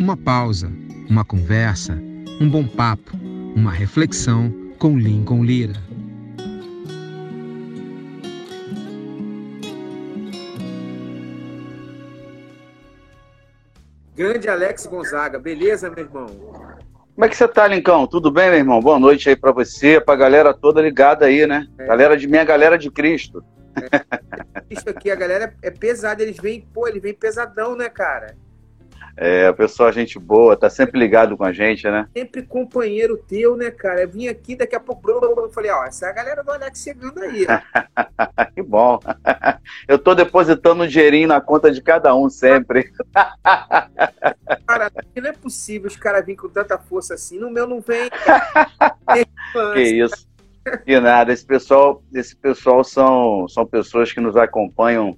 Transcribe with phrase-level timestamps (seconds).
[0.00, 0.72] Uma pausa,
[1.10, 1.92] uma conversa,
[2.40, 3.18] um bom papo,
[3.54, 5.74] uma reflexão com Lincoln Lira.
[14.16, 16.26] Grande Alex Gonzaga, beleza, meu irmão?
[16.26, 18.06] Como é que você tá, Lincão?
[18.06, 18.80] Tudo bem, meu irmão?
[18.80, 21.68] Boa noite aí para você, pra galera toda ligada aí, né?
[21.78, 21.86] É.
[21.86, 23.44] Galera de minha galera de Cristo.
[23.76, 24.62] É.
[24.70, 28.34] Isso aqui, a galera é pesada, eles vêm, pô, eles vêm pesadão, né, cara?
[29.16, 32.08] É, o pessoal, gente boa, tá sempre ligado com a gente, né?
[32.16, 34.02] Sempre companheiro teu, né, cara?
[34.02, 36.82] Eu vim aqui, daqui a pouco, eu falei, ó, essa é a galera do Alex
[36.82, 37.46] chegando aí.
[38.54, 38.98] que bom.
[39.88, 42.90] Eu tô depositando um dinheirinho na conta de cada um sempre.
[44.66, 47.38] cara, não é possível os caras virem com tanta força assim.
[47.38, 48.10] No meu não vem.
[49.74, 50.28] que isso.
[50.84, 55.16] Que nada, esse pessoal, esse pessoal são, são pessoas que nos acompanham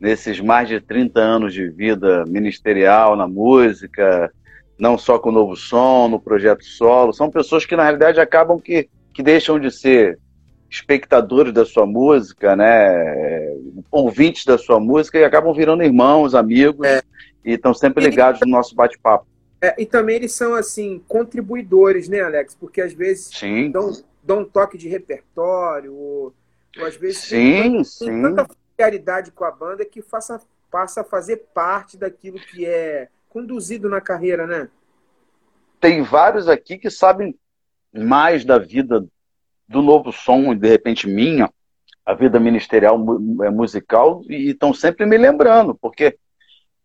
[0.00, 4.32] nesses mais de 30 anos de vida ministerial na música,
[4.78, 7.12] não só com o Novo Som, no projeto solo.
[7.12, 10.18] São pessoas que, na realidade, acabam que, que deixam de ser
[10.70, 13.54] espectadores da sua música, né,
[13.90, 17.02] ouvintes da sua música e acabam virando irmãos, amigos é.
[17.44, 19.26] e estão sempre ligados no nosso bate-papo.
[19.60, 22.54] É, e também eles são assim contribuidores, né, Alex?
[22.54, 23.70] Porque às vezes sim.
[23.70, 26.32] Dão, dão um toque de repertório, ou,
[26.78, 28.06] ou às vezes sim, tem, sim.
[28.06, 28.46] tem tanta
[28.80, 34.00] familiaridade com a banda que faça, passa a fazer parte daquilo que é conduzido na
[34.00, 34.68] carreira, né?
[35.78, 37.38] Tem vários aqui que sabem
[37.92, 39.04] mais da vida
[39.68, 41.50] do novo som, de repente minha,
[42.04, 42.96] a vida ministerial
[43.42, 46.18] é, musical, e estão sempre me lembrando, porque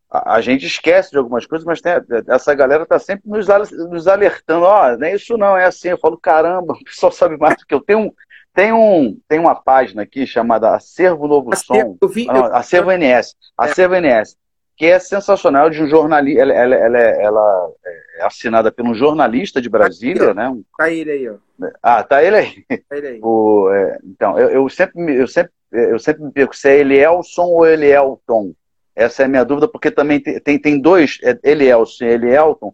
[0.10, 1.94] a, a, gente esquece de algumas coisas, mas tem,
[2.28, 3.48] essa galera está sempre nos,
[3.90, 5.90] nos alertando, ó, oh, não é isso não, é assim.
[5.90, 7.82] Eu falo, caramba, o pessoal sabe mais do que eu.
[7.82, 8.14] Tenho
[8.56, 12.08] tem, um, tem uma página aqui chamada Acervo Novo Acervo, Som.
[12.08, 13.36] Vi, não, Acervo NS.
[13.60, 13.66] É.
[13.66, 14.38] Acervo NS.
[14.78, 16.42] Que é sensacional, de um jornalista.
[16.42, 17.70] Ela, ela, ela, ela,
[18.18, 20.50] é assinada por um jornalista de Brasília, tá né?
[20.50, 20.64] Um...
[20.78, 21.36] Tá ele aí, ó.
[21.84, 22.66] Ah, tá ele aí.
[22.88, 23.20] Tá ele aí.
[23.24, 27.44] O, é, então, eu, eu, sempre, eu, sempre, eu sempre me pergunto se é Elielson
[27.44, 28.54] ou Elielton.
[28.96, 32.74] Essa é a minha dúvida, porque também tem, tem, tem dois, é Elielson e Elielton,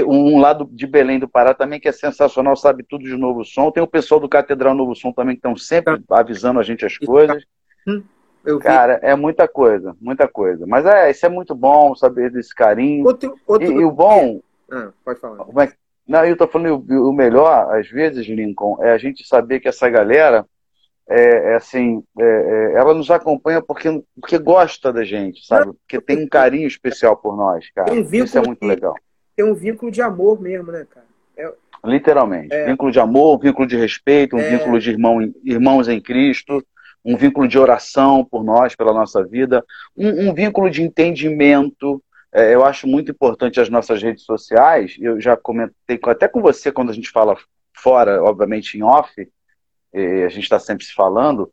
[0.00, 3.70] um lado de Belém do Pará também que é sensacional, sabe tudo de Novo Som.
[3.70, 6.18] Tem o pessoal do Catedral Novo Som também que estão sempre tá.
[6.18, 7.44] avisando a gente as coisas.
[7.86, 8.02] Hum,
[8.60, 10.66] Cara, é muita coisa, muita coisa.
[10.66, 13.04] Mas é, isso é muito bom, saber desse carinho.
[13.06, 13.70] Outro, outro...
[13.70, 14.40] E, e, o bom.
[14.70, 15.44] Ah, pode falar.
[15.44, 15.70] Como é,
[16.08, 19.68] não, eu tô falando, o, o, melhor, às vezes, Lincoln, é a gente saber que
[19.68, 20.46] essa galera.
[21.08, 25.72] É, é assim, é, é, ela nos acompanha porque, porque gosta da gente, sabe?
[25.72, 27.92] Porque tem um carinho especial por nós, cara.
[27.92, 28.94] Isso é muito legal
[29.36, 31.06] tem um vínculo de amor mesmo, né, cara?
[31.36, 31.52] É...
[31.84, 32.54] Literalmente.
[32.54, 32.66] É...
[32.66, 34.50] Vínculo de amor, vínculo de respeito, um é...
[34.50, 36.64] vínculo de irmão, irmãos em Cristo,
[37.04, 39.64] um vínculo de oração por nós, pela nossa vida,
[39.96, 42.02] um, um vínculo de entendimento.
[42.32, 44.96] É, eu acho muito importante as nossas redes sociais.
[45.00, 47.36] Eu já comentei até com você quando a gente fala
[47.74, 49.10] fora, obviamente em off,
[49.94, 51.52] a gente está sempre se falando.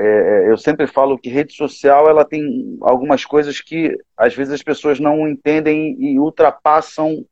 [0.00, 4.54] É, é, eu sempre falo que rede social ela tem algumas coisas que às vezes
[4.54, 7.24] as pessoas não entendem e ultrapassam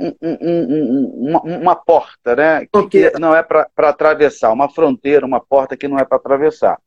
[0.00, 2.66] um, um, um, uma, uma, porta, né?
[2.66, 6.78] Que, que não é para atravessar, uma fronteira, uma porta que não é para atravessar.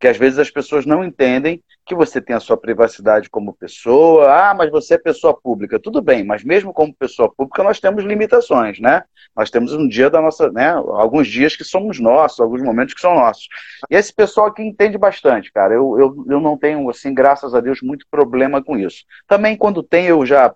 [0.00, 4.32] Porque às vezes as pessoas não entendem que você tem a sua privacidade como pessoa.
[4.32, 5.78] Ah, mas você é pessoa pública.
[5.78, 9.02] Tudo bem, mas mesmo como pessoa pública nós temos limitações, né?
[9.36, 10.70] Nós temos um dia da nossa, né?
[10.70, 13.46] Alguns dias que somos nossos, alguns momentos que são nossos.
[13.90, 15.74] E esse pessoal aqui entende bastante, cara.
[15.74, 19.04] Eu, eu, eu não tenho, assim, graças a Deus, muito problema com isso.
[19.28, 20.54] Também quando tem, eu já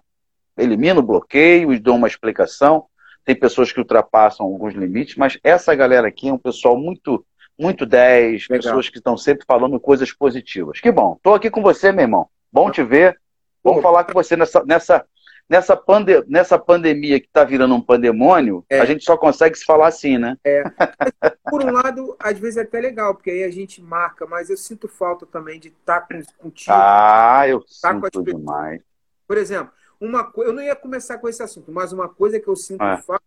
[0.57, 2.87] elimino, bloqueio e dou uma explicação.
[3.27, 7.23] Tem pessoas que ultrapassam alguns limites, mas essa galera aqui é um pessoal muito
[7.59, 8.63] muito 10, Legal.
[8.63, 10.81] pessoas que estão sempre falando coisas positivas.
[10.81, 11.15] Que bom.
[11.17, 12.29] Estou aqui com você, meu irmão.
[12.53, 13.19] Bom te ver.
[13.63, 15.07] Vamos falar com você nessa, nessa,
[15.49, 18.65] nessa, pande nessa pandemia que está virando um pandemônio.
[18.69, 18.81] É.
[18.81, 20.37] A gente só consegue se falar assim, né?
[20.45, 20.63] É.
[21.49, 24.57] Por um lado, às vezes é até legal, porque aí a gente marca, mas eu
[24.57, 26.73] sinto falta também de estar tá contigo.
[26.77, 28.83] Ah, eu sinto demais.
[29.27, 32.57] Por exemplo, uma eu não ia começar com esse assunto, mas uma coisa que eu
[32.57, 32.99] sinto é.
[32.99, 33.25] falta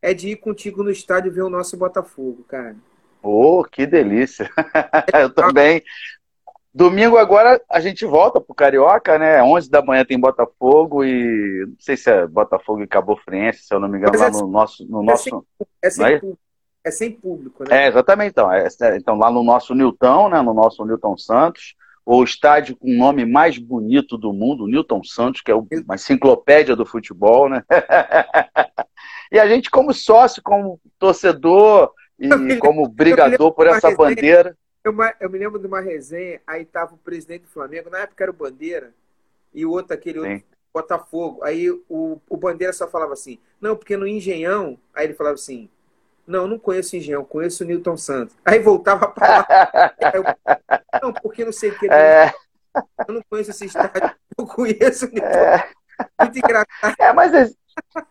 [0.00, 2.74] é de ir contigo no estádio ver o nosso Botafogo, cara.
[3.22, 4.50] Oh, que delícia!
[5.14, 5.82] eu também.
[6.74, 9.42] Domingo agora a gente volta pro Carioca, né?
[9.42, 13.74] 11 da manhã tem Botafogo e não sei se é Botafogo e Cabo Friense, se
[13.74, 15.42] eu não me engano, é lá no nosso no é nosso sem,
[15.82, 16.18] é sem, é?
[16.18, 16.38] Público,
[16.82, 17.84] é sem público, né?
[17.84, 18.50] É, exatamente então.
[18.50, 21.74] É, é, então lá no nosso Newton, né, no nosso Newton Santos,
[22.06, 26.74] o estádio com o nome mais bonito do mundo, Newton Santos, que é uma enciclopédia
[26.74, 27.62] do futebol, né?
[29.30, 31.92] e a gente como sócio, como torcedor,
[32.22, 34.56] e como brigador por essa resenha, bandeira.
[34.84, 38.24] Eu, eu, me lembro de uma resenha, aí tava o presidente do Flamengo, na época
[38.24, 38.92] era o Bandeira,
[39.54, 40.42] e o outro, aquele outro,
[40.72, 41.42] Botafogo.
[41.44, 45.68] Aí o, o Bandeira só falava assim, não, porque no Engenhão, aí ele falava assim,
[46.26, 48.34] não, não conheço o Engenhão, conheço o Newton Santos.
[48.44, 49.94] Aí voltava para lá.
[51.02, 51.86] não, porque não sei o que.
[51.92, 52.32] É...
[53.06, 55.26] Eu não conheço esse estádio, eu conheço o Newton.
[55.26, 55.70] É...
[56.20, 56.94] Muito engraçado.
[56.98, 57.54] É, mas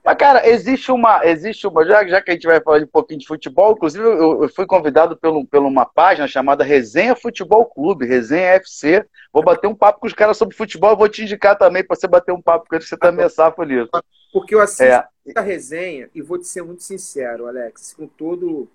[0.03, 1.25] mas, cara, existe uma.
[1.25, 4.43] Existe uma já, já que a gente vai falar um pouquinho de futebol, inclusive eu,
[4.43, 9.05] eu fui convidado por, por uma página chamada Resenha Futebol Clube, Resenha FC.
[9.33, 12.07] Vou bater um papo com os caras sobre futebol, vou te indicar também para você
[12.07, 13.89] bater um papo com eles, você também é safo nisso.
[14.33, 15.07] Porque eu assisto é.
[15.35, 18.67] a resenha e vou te ser muito sincero, Alex, com todo.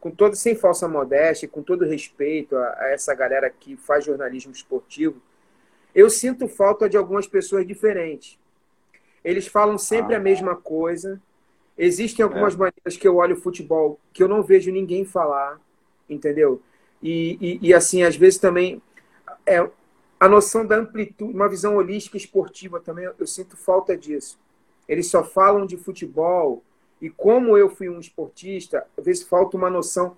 [0.00, 4.50] Com todo, sem falsa modéstia, com todo respeito a, a essa galera que faz jornalismo
[4.50, 5.22] esportivo,
[5.94, 8.36] eu sinto falta de algumas pessoas diferentes
[9.24, 10.18] eles falam sempre ah.
[10.18, 11.20] a mesma coisa.
[11.76, 12.58] Existem algumas é.
[12.58, 15.60] maneiras que eu olho o futebol que eu não vejo ninguém falar,
[16.08, 16.60] entendeu?
[17.02, 18.80] E, e, e, assim, às vezes também
[19.44, 19.68] é,
[20.20, 24.38] a noção da amplitude, uma visão holística esportiva também, eu, eu sinto falta disso.
[24.88, 26.62] Eles só falam de futebol
[27.00, 30.16] e como eu fui um esportista, às vezes falta uma noção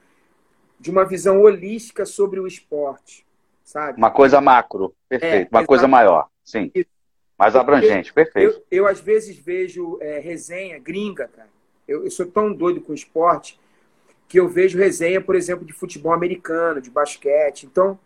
[0.78, 3.24] de uma visão holística sobre o esporte,
[3.64, 3.96] sabe?
[3.96, 6.70] Uma coisa macro, perfeito, é, uma coisa maior, sim.
[6.74, 6.93] Isso.
[7.38, 8.62] Mais abrangente, eu, perfeito.
[8.70, 11.48] Eu, eu, às vezes vejo é, resenha gringa, cara.
[11.86, 13.60] Eu, eu, sou tão doido com esporte
[14.28, 17.66] que eu vejo resenha, por exemplo, de futebol americano, de basquete.
[17.66, 17.98] Então,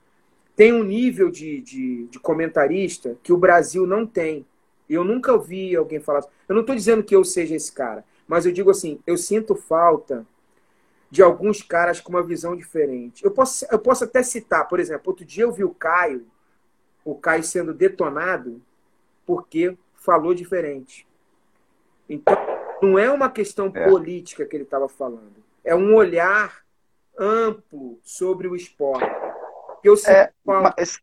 [0.56, 4.44] tem um nível de, de, de comentarista que o Brasil não tem.
[4.88, 6.24] Eu nunca ouvi alguém falar.
[6.48, 9.54] Eu não estou dizendo que eu seja esse cara, mas eu digo assim: eu sinto
[9.54, 10.26] falta
[11.10, 13.24] de alguns caras com uma visão diferente.
[13.24, 16.26] Eu posso, eu posso até citar, por exemplo, outro dia eu vi o Caio,
[17.04, 18.60] o Caio sendo detonado
[19.28, 21.06] porque falou diferente.
[22.08, 22.34] Então,
[22.80, 23.86] não é uma questão é.
[23.86, 25.44] política que ele estava falando.
[25.62, 26.62] É um olhar
[27.18, 29.04] amplo sobre o esporte.
[29.84, 30.98] Eu, é, mas,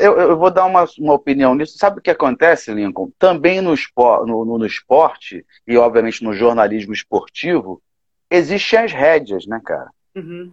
[0.00, 1.76] eu, eu, vou dar uma, uma opinião nisso.
[1.76, 3.12] Sabe o que acontece, Lincoln?
[3.18, 7.82] Também no, espor, no, no, no esporte, e obviamente no jornalismo esportivo,
[8.30, 9.90] existem as rédeas, né, cara?
[10.16, 10.50] Uhum.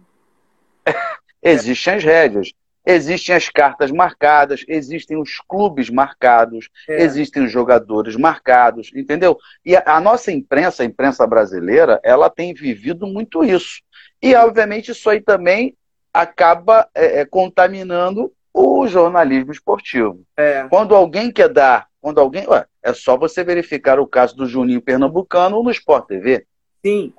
[1.42, 2.52] existem as rédeas.
[2.90, 7.02] Existem as cartas marcadas, existem os clubes marcados, é.
[7.02, 9.36] existem os jogadores marcados, entendeu?
[9.62, 13.82] E a, a, nossa imprensa, a imprensa brasileira, ela tem vivido muito isso.
[14.22, 15.76] E, obviamente, isso aí também
[16.14, 20.22] acaba é, é, contaminando o jornalismo esportivo.
[20.34, 20.66] É.
[20.70, 22.48] Quando alguém quer dar, quando alguém.
[22.48, 26.46] Ué, é só você verificar o caso do Juninho Pernambucano no Sport TV.
[26.82, 27.12] Sim,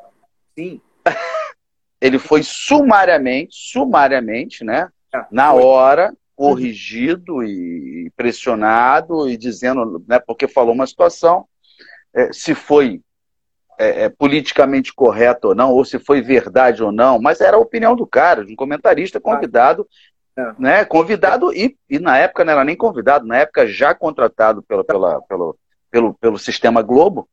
[0.57, 0.81] sim.
[2.01, 4.89] Ele foi sumariamente, sumariamente, né?
[5.31, 11.45] Na hora, corrigido e pressionado e dizendo, né, porque falou uma situação,
[12.13, 13.01] é, se foi
[13.77, 17.59] é, é, politicamente correto ou não, ou se foi verdade ou não, mas era a
[17.59, 19.87] opinião do cara, de um comentarista convidado,
[20.37, 20.53] é.
[20.57, 24.83] né, convidado e, e na época não era nem convidado, na época já contratado pela,
[24.83, 25.57] pela, pelo,
[25.91, 27.27] pelo, pelo sistema Globo,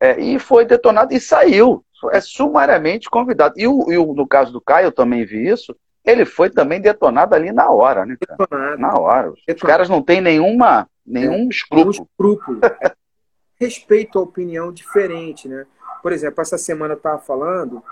[0.00, 3.54] é, e foi detonado e saiu, é sumariamente convidado.
[3.56, 6.80] E, o, e o, no caso do Caio, eu também vi isso, ele foi também
[6.80, 8.16] detonado ali na hora, né?
[8.20, 8.36] Cara?
[8.38, 8.80] Detonado.
[8.80, 9.30] Na hora.
[9.30, 9.72] Os detonado.
[9.72, 11.88] caras não têm nenhuma, nenhum é, escrúpulo.
[11.88, 12.60] Um escrúpulo.
[13.58, 15.66] Respeito a opinião diferente, né?
[16.02, 17.82] Por exemplo, essa semana eu estava falando,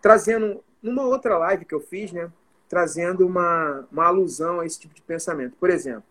[0.00, 2.30] trazendo, numa outra live que eu fiz, né?
[2.68, 5.56] Trazendo uma, uma alusão a esse tipo de pensamento.
[5.58, 6.04] Por exemplo,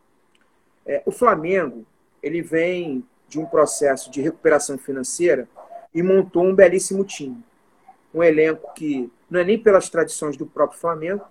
[0.86, 1.86] é, o Flamengo,
[2.22, 5.48] ele vem de um processo de recuperação financeira
[5.94, 7.42] e montou um belíssimo time.
[8.14, 11.24] Um elenco que não é nem pelas tradições do próprio Flamengo,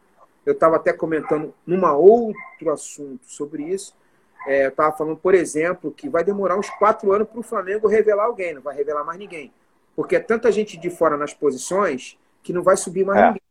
[0.46, 3.94] eu estava até comentando numa outro assunto sobre isso.
[4.46, 7.88] É, eu estava falando, por exemplo, que vai demorar uns quatro anos para o Flamengo
[7.88, 9.52] revelar alguém, não vai revelar mais ninguém.
[9.96, 13.26] Porque é tanta gente de fora nas posições que não vai subir mais é.
[13.26, 13.42] ninguém.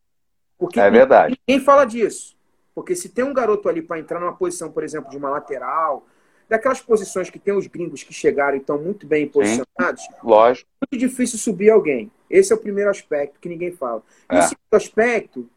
[0.57, 1.37] Porque é verdade.
[1.45, 2.33] Ninguém fala disso.
[2.73, 6.05] Porque se tem um garoto ali para entrar numa posição, por exemplo, de uma lateral,
[6.47, 10.69] daquelas posições que tem os gringos que chegaram e estão muito bem posicionados, Sim, lógico.
[10.81, 12.09] é muito difícil subir alguém.
[12.29, 14.01] Esse é o primeiro aspecto que ninguém fala.
[14.29, 14.35] É.
[14.35, 15.49] E o segundo aspecto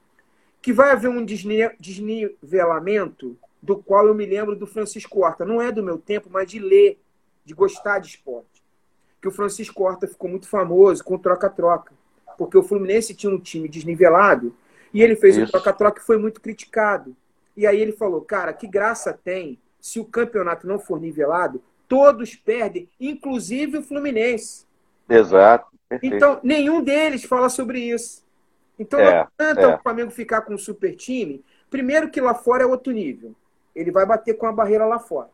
[0.61, 5.45] que vai haver um desnivelamento do qual eu me lembro do Francisco Horta.
[5.45, 7.00] Não é do meu tempo, mas de ler,
[7.45, 8.62] de gostar de esporte.
[9.21, 11.93] Que o Francisco Horta ficou muito famoso com troca-troca.
[12.37, 14.55] Porque o Fluminense tinha um time desnivelado
[14.95, 17.17] e ele fez o um troca-troca que foi muito criticado.
[17.57, 22.37] E aí ele falou, cara, que graça tem se o campeonato não for nivelado, todos
[22.37, 24.67] perdem, inclusive o Fluminense.
[25.09, 25.67] Exato.
[25.88, 26.15] Perfeito.
[26.15, 28.23] Então, nenhum deles fala sobre isso.
[28.79, 29.77] Então, é, não adianta é.
[29.77, 31.45] o Flamengo ficar com um super time.
[31.69, 33.35] Primeiro que lá fora é outro nível.
[33.75, 35.29] Ele vai bater com a barreira lá fora.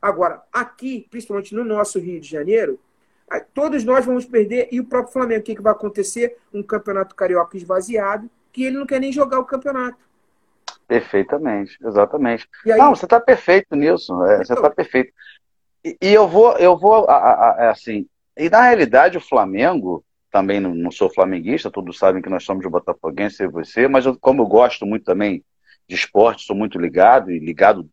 [0.00, 2.78] Agora, aqui, principalmente no nosso Rio de Janeiro,
[3.52, 4.68] todos nós vamos perder.
[4.70, 6.36] E o próprio Flamengo, o que, que vai acontecer?
[6.52, 9.98] Um campeonato carioca esvaziado, que ele não quer nem jogar o campeonato.
[10.86, 12.48] Perfeitamente, exatamente.
[12.64, 12.78] Aí...
[12.78, 14.24] Não, você está perfeito nisso.
[14.24, 15.12] É, você está então, perfeito.
[15.84, 20.04] e, e eu vou, eu vou, a, a, a, assim, e na realidade o Flamengo,
[20.30, 24.06] também não, não, sou flamenguista, todos sabem que nós somos de Botafoguense e você, mas
[24.06, 25.44] eu, como eu gosto muito também
[25.88, 27.88] de esporte, sou muito ligado e ligado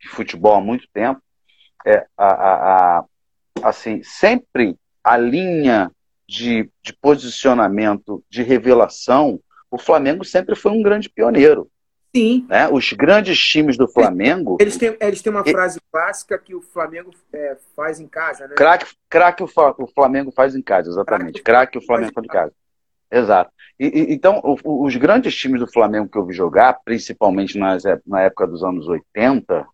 [0.00, 1.20] de futebol há muito tempo,
[1.86, 3.04] é, a, a, a
[3.62, 5.90] assim, sempre a linha
[6.28, 9.40] de, de posicionamento, de revelação,
[9.70, 11.70] o Flamengo sempre foi um grande pioneiro.
[12.16, 12.46] Sim.
[12.48, 12.66] Né?
[12.68, 14.56] Os grandes times do Flamengo.
[14.58, 18.54] Eles têm, eles têm uma frase clássica que o Flamengo é, faz em casa, né?
[18.54, 21.42] Craque, craque o, o Flamengo faz em casa, exatamente.
[21.42, 22.52] Craque o Flamengo faz em casa.
[23.10, 23.50] Exato.
[23.78, 27.82] E, e, então, o, os grandes times do Flamengo que eu vi jogar, principalmente nas,
[28.06, 29.66] na época dos anos 80,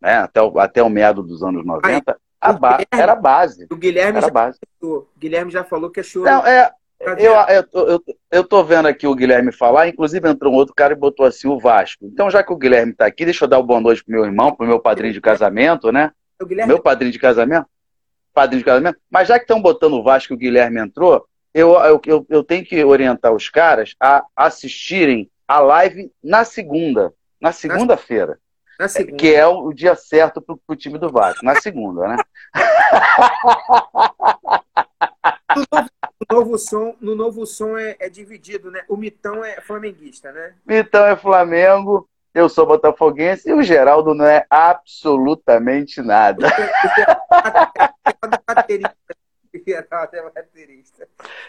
[0.00, 3.66] né, até, o, até o meado dos anos 90, a ba Guilherme, era a base.
[3.70, 4.58] O Guilherme, já base.
[4.80, 6.24] Falou, Guilherme já falou que achou.
[6.24, 10.56] Não, é, eu, eu, eu, eu, tô vendo aqui o Guilherme falar, inclusive entrou um
[10.56, 12.04] outro cara e botou assim o Vasco.
[12.04, 14.24] Então, já que o Guilherme está aqui, deixa eu dar uma boa noite pro meu
[14.24, 16.12] irmão, pro meu padrinho de casamento, né?
[16.66, 17.66] Meu padrinho de casamento.
[18.34, 18.98] Padrinho de casamento.
[19.10, 22.44] Mas já que estão botando o Vasco e o Guilherme entrou, eu, eu, eu, eu
[22.44, 27.14] tenho que orientar os caras a assistirem a live na segunda.
[27.40, 28.38] Na segunda-feira.
[28.78, 29.16] Na segunda.
[29.16, 31.44] Que é o dia certo pro, pro time do Vasco.
[31.44, 32.16] Na segunda, né?
[36.28, 38.82] no, novo, som, no novo som é, é, dividido, né?
[38.88, 40.54] O Mitão é flamenguista, né?
[40.66, 46.46] Mitão é Flamengo, eu sou botafoguense e o Geraldo não é absolutamente nada.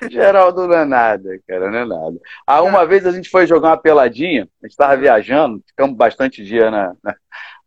[0.09, 2.19] Geraldo não é nada, cara, não é nada.
[2.47, 6.43] Ah, uma vez a gente foi jogar uma peladinha, a gente estava viajando, ficamos bastante
[6.43, 7.15] dia na, na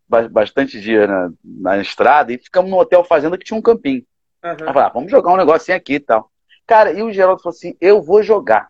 [0.07, 4.03] bastante dia na, na, estrada e ficamos no hotel fazenda que tinha um campinho.
[4.43, 4.57] Uhum.
[4.57, 6.31] falei, ah, vamos jogar um negocinho aqui e tal.
[6.67, 8.69] Cara, e o Geraldo falou assim: eu vou jogar.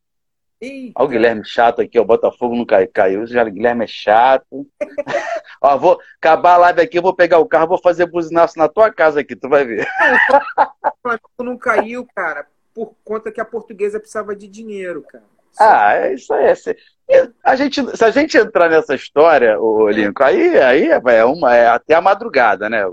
[0.60, 0.94] Eita.
[0.96, 3.24] Olha o Guilherme chato aqui, o Botafogo não cai, caiu.
[3.24, 4.66] O Guilherme é chato.
[5.62, 8.68] Ó, vou acabar a live aqui, eu vou pegar o carro, vou fazer buzinaço na
[8.68, 9.88] tua casa aqui, tu vai ver.
[11.38, 15.24] O não caiu, cara, por conta que a portuguesa precisava de dinheiro, cara.
[15.60, 16.48] Ah, é isso aí.
[16.48, 21.56] É a gente, se a gente entrar nessa história, o Lincoln, aí, aí é, uma,
[21.56, 22.84] é até a madrugada, né?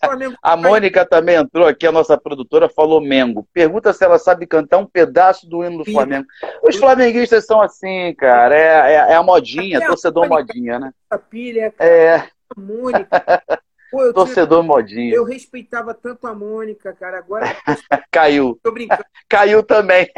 [0.42, 3.46] A Mônica também entrou aqui, a nossa produtora, falou Mengo.
[3.52, 6.26] Pergunta se ela sabe cantar um pedaço do hino do Flamengo.
[6.62, 8.56] Os flamenguistas são assim, cara.
[8.56, 10.92] É, é, é a modinha, torcedor modinha, né?
[11.10, 11.72] A pilha.
[11.78, 12.16] É.
[12.16, 13.08] A Mônica.
[13.90, 14.74] Pô, torcedor tinha...
[14.74, 15.14] modinha.
[15.14, 17.18] Eu respeitava tanto a Mônica, cara.
[17.18, 17.46] Agora.
[18.12, 18.58] Caiu.
[18.62, 19.04] Tô brincando.
[19.28, 20.10] Caiu também.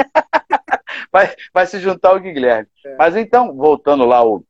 [1.13, 2.69] vai, vai se juntar o Guilherme.
[2.85, 2.97] É.
[2.97, 4.45] Mas então, voltando lá, o,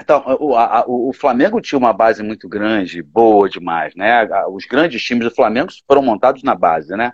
[0.00, 4.26] então, o, a, o, Flamengo tinha uma base muito grande, boa demais, né?
[4.48, 7.12] Os grandes times do Flamengo foram montados na base, né?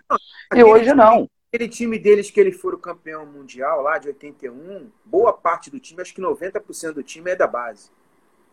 [0.54, 1.28] e hoje não.
[1.52, 6.00] Aquele time deles que eles foram campeão mundial lá de 81, boa parte do time,
[6.00, 7.90] acho que 90% do time é da base.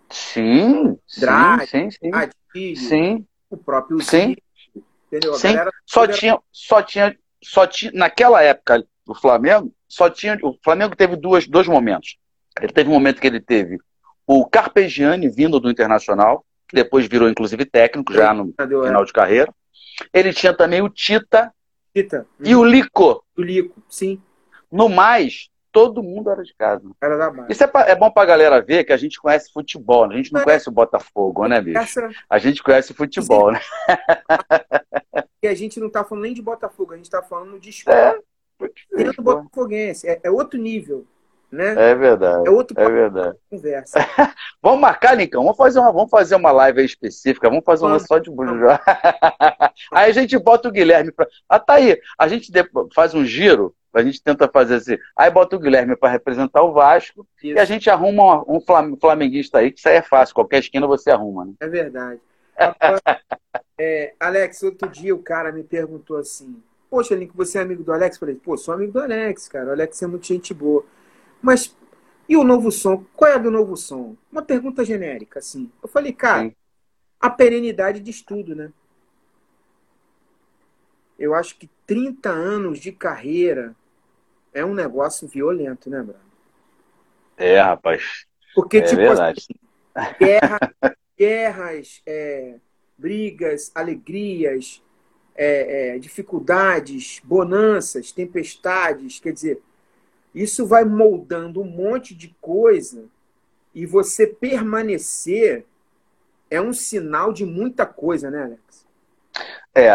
[0.09, 2.11] Sim, Drag, sim, sim.
[2.13, 3.25] Adilho, sim.
[3.49, 4.35] o próprio sim.
[5.07, 5.35] entendeu?
[5.35, 5.55] Sim.
[5.85, 11.15] Só tinha, só tinha, só tinha, naquela época do Flamengo, só tinha, o Flamengo teve
[11.15, 12.17] duas, dois momentos.
[12.59, 13.79] Ele teve um momento que ele teve
[14.25, 19.53] o Carpegiani vindo do Internacional, que depois virou inclusive técnico já no final de carreira.
[20.13, 21.53] Ele tinha também o Tita,
[21.93, 22.25] Tita.
[22.43, 23.23] e o Lico.
[23.37, 24.21] O Lico, sim.
[24.71, 26.89] No mais, todo mundo era de casa.
[27.01, 27.51] Era da base.
[27.51, 30.15] Isso é, pra, é bom pra galera ver que a gente conhece futebol, né?
[30.15, 30.43] a gente não é.
[30.43, 31.77] conhece o Botafogo, né, bicho?
[31.77, 32.09] Essa...
[32.29, 33.59] A gente conhece futebol, né?
[35.43, 38.23] E a gente não tá falando nem de Botafogo, a gente tá falando de esporte.
[38.61, 40.07] É, dentro do Botafoguense.
[40.07, 41.05] É, é outro nível.
[41.53, 41.91] Né?
[41.91, 42.47] É verdade.
[42.47, 43.37] É outro é verdade.
[43.47, 43.99] conversa.
[44.59, 45.43] vamos marcar, Lincão?
[45.43, 47.47] Vamos fazer uma, vamos fazer uma live específica.
[47.47, 48.81] Vamos fazer uma só de Bujá.
[49.93, 51.27] aí a gente bota o Guilherme para.
[51.47, 51.95] Ah, tá aí.
[52.17, 52.51] A gente
[52.95, 53.75] faz um giro.
[53.93, 54.97] A gente tenta fazer assim.
[55.15, 57.23] Aí bota o Guilherme para representar o Vasco.
[57.43, 57.55] Isso.
[57.55, 58.59] E a gente arruma um
[58.99, 60.33] flamenguista aí, que isso aí é fácil.
[60.33, 61.45] Qualquer esquina você arruma.
[61.45, 61.53] Né?
[61.59, 62.19] É verdade.
[63.77, 67.93] é, Alex, outro dia o cara me perguntou assim: Poxa, Link, você é amigo do
[67.93, 68.15] Alex?
[68.15, 69.67] Eu falei: Pô, sou amigo do Alex, cara.
[69.67, 70.83] O Alex é muito gente boa.
[71.43, 71.75] Mas
[72.27, 73.05] e o novo som?
[73.15, 74.15] Qual é a do novo som?
[74.31, 75.69] Uma pergunta genérica, assim.
[75.81, 76.55] Eu falei, cara, Sim.
[77.19, 78.71] a perenidade de estudo, né?
[81.19, 83.75] Eu acho que 30 anos de carreira
[84.53, 86.19] é um negócio violento, né, Bruno?
[87.35, 88.25] É, rapaz.
[88.55, 89.41] Porque, é tipo, verdade.
[89.41, 90.59] Assim, guerra,
[91.17, 92.55] guerras, é,
[92.97, 94.81] brigas, alegrias,
[95.35, 99.61] é, é, dificuldades, bonanças, tempestades, quer dizer,
[100.33, 103.05] isso vai moldando um monte de coisa
[103.73, 105.65] e você permanecer
[106.49, 108.87] é um sinal de muita coisa, né, Alex?
[109.75, 109.87] É,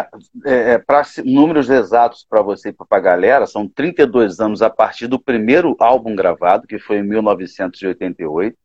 [0.45, 4.69] é, é para números exatos para você e para a galera, são 32 anos a
[4.69, 8.57] partir do primeiro álbum gravado, que foi em 1988,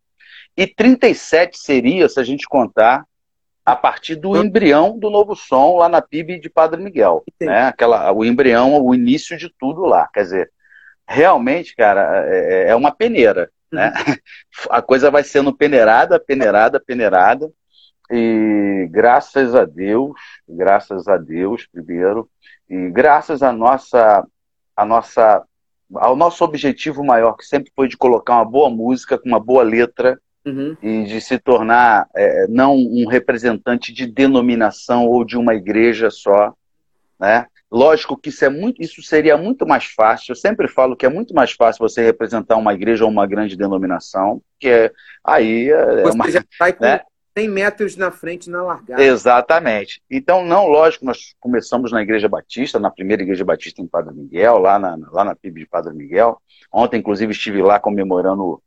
[0.58, 3.06] e 37 seria, se a gente contar,
[3.66, 7.24] a partir do embrião do novo som lá na PIB de Padre Miguel.
[7.40, 7.68] Né?
[7.68, 10.10] Aquela, o embrião, o início de tudo lá.
[10.14, 10.52] Quer dizer,
[11.08, 13.50] realmente, cara, é, é, é uma peneira.
[13.72, 13.94] Né?
[14.08, 14.16] Uhum.
[14.70, 17.52] A coisa vai sendo peneirada, peneirada, peneirada.
[18.12, 20.12] E graças a Deus,
[20.48, 22.30] graças a Deus, primeiro,
[22.70, 24.28] e graças à nossa,
[24.76, 25.44] a nossa,
[25.96, 29.64] ao nosso objetivo maior, que sempre foi de colocar uma boa música com uma boa
[29.64, 30.76] letra uhum.
[30.82, 36.54] e de se tornar é, não um representante de denominação ou de uma igreja só,
[37.20, 37.48] né?
[37.74, 40.34] Lógico que isso é muito, isso seria muito mais fácil.
[40.34, 43.58] Eu sempre falo que é muito mais fácil você representar uma igreja ou uma grande
[43.58, 44.92] denominação, que é
[45.24, 47.02] aí é, você uma, já sai com né?
[47.36, 49.04] 100 metros na frente na largada.
[49.04, 50.04] Exatamente.
[50.08, 54.60] Então, não, lógico, nós começamos na Igreja Batista, na primeira Igreja Batista em Padre Miguel,
[54.60, 56.40] lá na, lá na PIB de Padre Miguel.
[56.72, 58.62] Ontem, inclusive, estive lá comemorando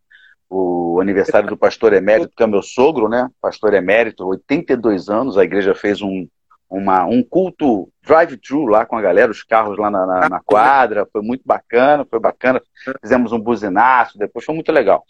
[0.51, 3.29] o aniversário do pastor emérito, que é meu sogro, né?
[3.41, 5.39] Pastor emérito, 82 anos.
[5.39, 6.27] A igreja fez um,
[6.69, 11.07] uma, um culto drive-thru lá com a galera, os carros lá na, na, na, quadra.
[11.13, 12.61] Foi muito bacana, foi bacana.
[13.01, 15.05] Fizemos um buzinaço, depois foi muito legal.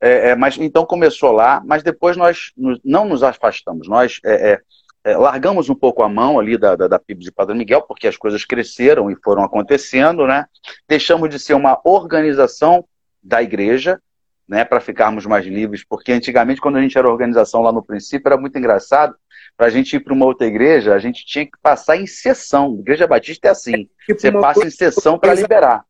[0.00, 2.52] É, é, mas então começou lá, mas depois nós
[2.84, 3.88] não nos afastamos.
[3.88, 4.60] Nós é, é,
[5.04, 8.08] é, largamos um pouco a mão ali da, da, da PIB de Padre Miguel, porque
[8.08, 10.46] as coisas cresceram e foram acontecendo, né?
[10.88, 12.84] Deixamos de ser uma organização
[13.22, 14.00] da igreja,
[14.46, 18.28] né, para ficarmos mais livres, porque antigamente, quando a gente era organização lá no princípio,
[18.28, 19.14] era muito engraçado.
[19.56, 22.76] Para a gente ir para uma outra igreja, a gente tinha que passar em sessão.
[22.80, 25.84] Igreja Batista é assim: é tipo você passa em sessão para liberar.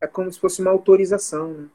[0.00, 1.48] É como se fosse uma autorização.
[1.52, 1.66] Né?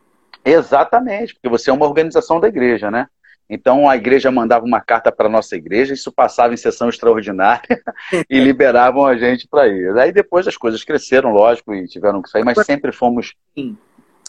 [0.46, 3.08] Exatamente, porque você é uma organização da igreja, né?
[3.50, 7.62] Então a igreja mandava uma carta para a nossa igreja, isso passava em sessão extraordinária
[8.30, 9.98] e liberavam a gente para ir.
[9.98, 13.36] Aí depois as coisas cresceram, lógico, e tiveram que sair, mas sempre fomos.
[13.54, 13.78] Sim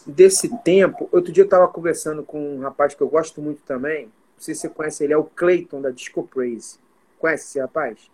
[0.05, 4.05] desse tempo, outro dia eu estava conversando com um rapaz que eu gosto muito também.
[4.05, 6.77] Não sei se você conhece ele, é o Clayton da Disco Praise.
[7.25, 8.11] Conhece esse rapaz?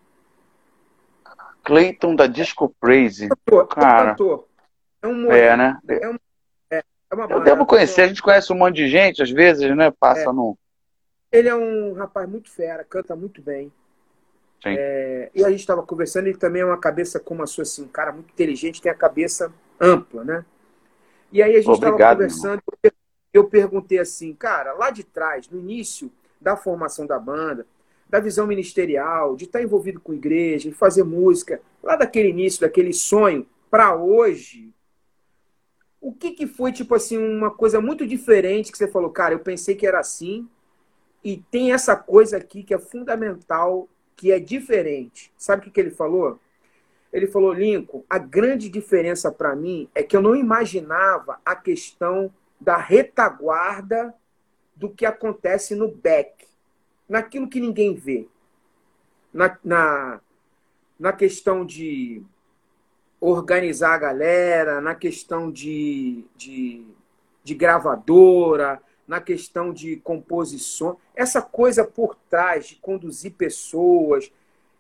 [1.66, 3.26] Clayton da Disco Praise.
[3.26, 4.48] É cantor, Cara, é, cantor.
[5.02, 5.80] é um É, né?
[5.90, 6.16] É, um,
[6.70, 9.76] é, é uma eu devo conhecer, a gente conhece um monte de gente, às vezes,
[9.76, 9.92] né?
[9.92, 10.32] Passa é.
[10.32, 10.58] no.
[11.30, 13.70] Ele é um rapaz muito fera, canta muito bem.
[14.64, 17.84] É, e a gente estava conversando, ele também é uma cabeça como a sua, assim,
[17.84, 20.46] um cara muito inteligente, tem a cabeça ampla, né?
[21.34, 22.62] E aí a gente estava conversando,
[23.34, 27.68] eu perguntei assim, cara, lá de trás, no início da formação da banda,
[28.12, 32.92] da visão ministerial, de estar envolvido com igreja, de fazer música, lá daquele início, daquele
[32.92, 34.74] sonho, para hoje,
[36.02, 39.40] o que, que foi, tipo assim, uma coisa muito diferente que você falou, cara, eu
[39.40, 40.46] pensei que era assim,
[41.24, 45.32] e tem essa coisa aqui que é fundamental, que é diferente.
[45.38, 46.38] Sabe o que, que ele falou?
[47.14, 52.34] Ele falou, Lincoln, a grande diferença para mim é que eu não imaginava a questão
[52.60, 54.14] da retaguarda
[54.76, 56.46] do que acontece no back,
[57.12, 58.26] naquilo que ninguém vê.
[59.34, 60.22] Na, na,
[60.98, 62.24] na questão de
[63.20, 66.86] organizar a galera, na questão de, de,
[67.44, 74.32] de gravadora, na questão de composição, essa coisa por trás de conduzir pessoas,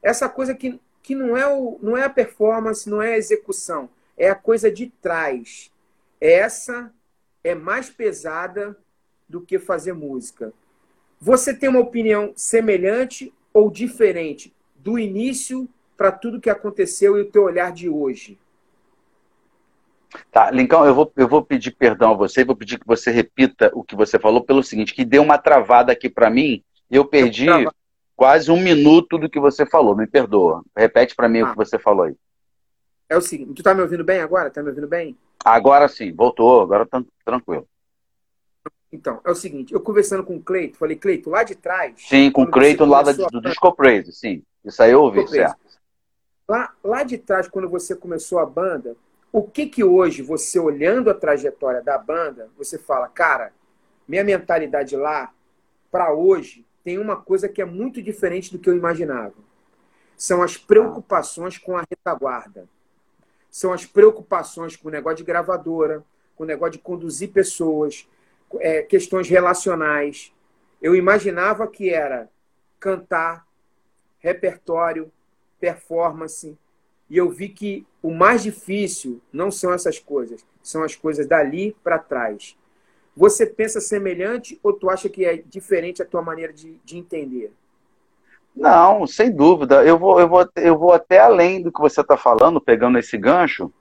[0.01, 3.89] essa coisa que que não é, o, não é a performance, não é a execução,
[4.15, 5.71] é a coisa de trás.
[6.19, 6.93] Essa
[7.43, 8.77] é mais pesada
[9.27, 10.53] do que fazer música.
[11.21, 17.29] Você tem uma opinião semelhante ou diferente do início para tudo que aconteceu e o
[17.29, 18.39] teu olhar de hoje?
[20.31, 23.71] Tá, Lincão, eu vou, eu vou pedir perdão a você, vou pedir que você repita
[23.75, 27.45] o que você falou pelo seguinte, que deu uma travada aqui para mim, eu perdi
[28.15, 30.63] quase um minuto do que você falou, me perdoa.
[30.75, 31.45] Repete para mim ah.
[31.45, 32.15] o que você falou aí.
[33.07, 34.49] É o seguinte, tu tá me ouvindo bem agora?
[34.49, 35.15] Tá me ouvindo bem?
[35.45, 37.67] Agora sim, voltou, agora tá tranquilo.
[38.91, 41.93] Então, é o seguinte, eu conversando com o Cleito, falei, Cleito, lá de trás...
[41.97, 44.43] Sim, com o Cleito lá do, do Disco Praise, sim.
[44.65, 45.57] Isso aí eu ouvi, certo.
[46.47, 48.97] Lá, lá de trás, quando você começou a banda,
[49.31, 53.53] o que que hoje, você olhando a trajetória da banda, você fala, cara,
[54.05, 55.31] minha mentalidade lá,
[55.89, 59.35] para hoje, tem uma coisa que é muito diferente do que eu imaginava.
[60.17, 62.67] São as preocupações com a retaguarda.
[63.49, 66.03] São as preocupações com o negócio de gravadora,
[66.35, 68.07] com o negócio de conduzir pessoas,
[68.59, 70.33] é, questões relacionais.
[70.81, 72.29] Eu imaginava que era
[72.79, 73.45] cantar,
[74.19, 75.11] repertório,
[75.59, 76.57] performance,
[77.09, 81.75] e eu vi que o mais difícil não são essas coisas, são as coisas dali
[81.83, 82.57] para trás.
[83.15, 87.51] Você pensa semelhante ou tu acha que é diferente a tua maneira de, de entender?
[88.55, 89.83] Não, sem dúvida.
[89.83, 93.17] Eu vou, eu, vou, eu vou até além do que você está falando, pegando esse
[93.17, 93.71] gancho.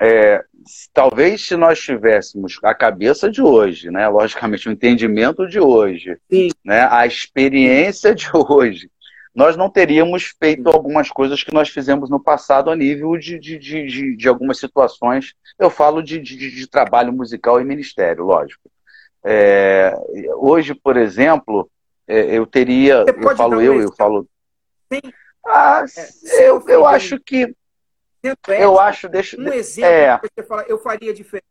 [0.00, 0.44] É,
[0.92, 6.50] talvez se nós tivéssemos a cabeça de hoje, né, logicamente o entendimento de hoje, Sim.
[6.64, 8.88] né, a experiência de hoje,
[9.34, 13.58] nós não teríamos feito algumas coisas que nós fizemos no passado a nível de, de,
[13.58, 15.34] de, de algumas situações.
[15.58, 18.68] Eu falo de, de, de, trabalho musical e ministério, lógico.
[19.24, 19.94] É,
[20.36, 21.70] hoje, por exemplo,
[22.08, 23.04] é, eu teria.
[23.06, 24.26] Eu falo eu, eu falo.
[24.92, 25.12] Sim.
[25.46, 25.84] Ah,
[26.26, 27.54] é, eu, eu acho que.
[28.48, 29.40] Eu acho, deixa.
[29.40, 31.46] Um exemplo é, que você fala, eu faria diferente.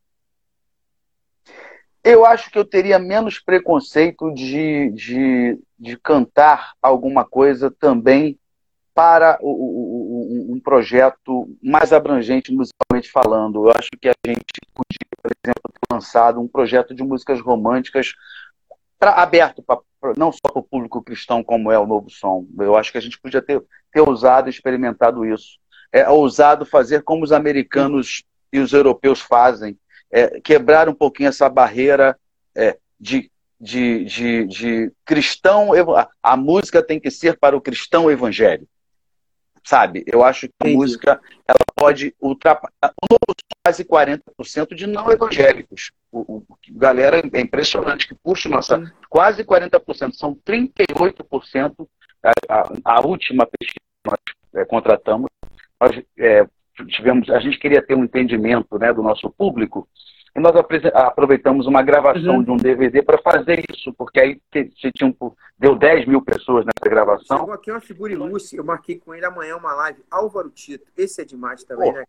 [2.04, 8.40] Eu acho que eu teria menos preconceito de, de, de cantar alguma coisa também
[8.94, 13.68] para o, o, um projeto mais abrangente musicalmente falando.
[13.68, 18.14] Eu acho que a gente podia, por exemplo, ter lançado um projeto de músicas românticas
[18.98, 19.80] pra, aberto pra,
[20.16, 22.48] não só para o público cristão como é o Novo Som.
[22.60, 25.60] Eu acho que a gente podia ter, ter ousado experimentado isso.
[25.92, 29.78] É ousado fazer como os americanos e os europeus fazem,
[30.12, 32.18] é, quebrar um pouquinho essa barreira
[32.56, 35.70] é, de, de, de, de cristão.
[36.22, 38.70] A música tem que ser para o cristão evangélico.
[39.64, 40.04] Sabe?
[40.08, 40.78] Eu acho que a Entendi.
[40.78, 42.94] música ela pode ultrapassar
[43.68, 45.92] quase 40% de não evangélicos.
[46.10, 48.90] O, o, galera é impressionante que puxa nossa Sim.
[49.10, 51.88] quase 40%, são 38%.
[52.24, 55.30] A, a, a última pesquisa que nós é, contratamos,
[55.80, 56.46] nós é,
[56.90, 59.88] tivemos, a gente queria ter um entendimento né, do nosso público
[60.36, 60.54] e nós
[60.94, 62.44] aproveitamos uma gravação uhum.
[62.44, 66.64] de um DVD para fazer isso, porque aí se tinha um, deu 10 mil pessoas
[66.64, 67.40] nessa gravação.
[67.40, 70.86] Chegou aqui uma figura ilustre, eu marquei com ele amanhã uma live, Álvaro Tito.
[70.96, 72.04] Esse é demais também, Pô, né?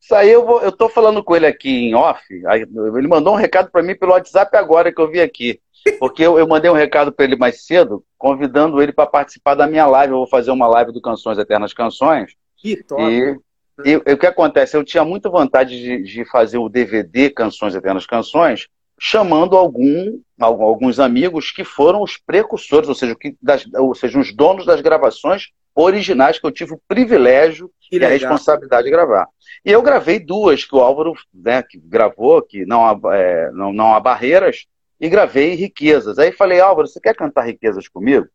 [0.00, 2.20] Isso aí eu, vou, eu tô falando com ele aqui em off.
[2.30, 5.60] Ele mandou um recado para mim pelo WhatsApp agora que eu vi aqui.
[5.98, 9.66] Porque eu, eu mandei um recado para ele mais cedo, convidando ele para participar da
[9.66, 10.12] minha live.
[10.12, 12.34] Eu vou fazer uma live do Canções Eternas Canções.
[12.64, 13.02] Que top.
[13.02, 13.38] E
[13.82, 14.76] e, o que acontece?
[14.76, 21.00] Eu tinha muita vontade de, de, fazer o DVD Canções Eternas Canções, chamando algum, alguns
[21.00, 25.48] amigos que foram os precursores, ou seja, que, das, ou seja, os donos das gravações
[25.74, 29.26] originais que eu tive o privilégio e a responsabilidade de gravar.
[29.64, 33.72] E eu gravei duas que o Álvaro né, que gravou, que não há, é, não,
[33.72, 34.66] não há barreiras,
[35.00, 36.16] e gravei Riquezas.
[36.16, 38.28] Aí falei, Álvaro, você quer cantar Riquezas comigo?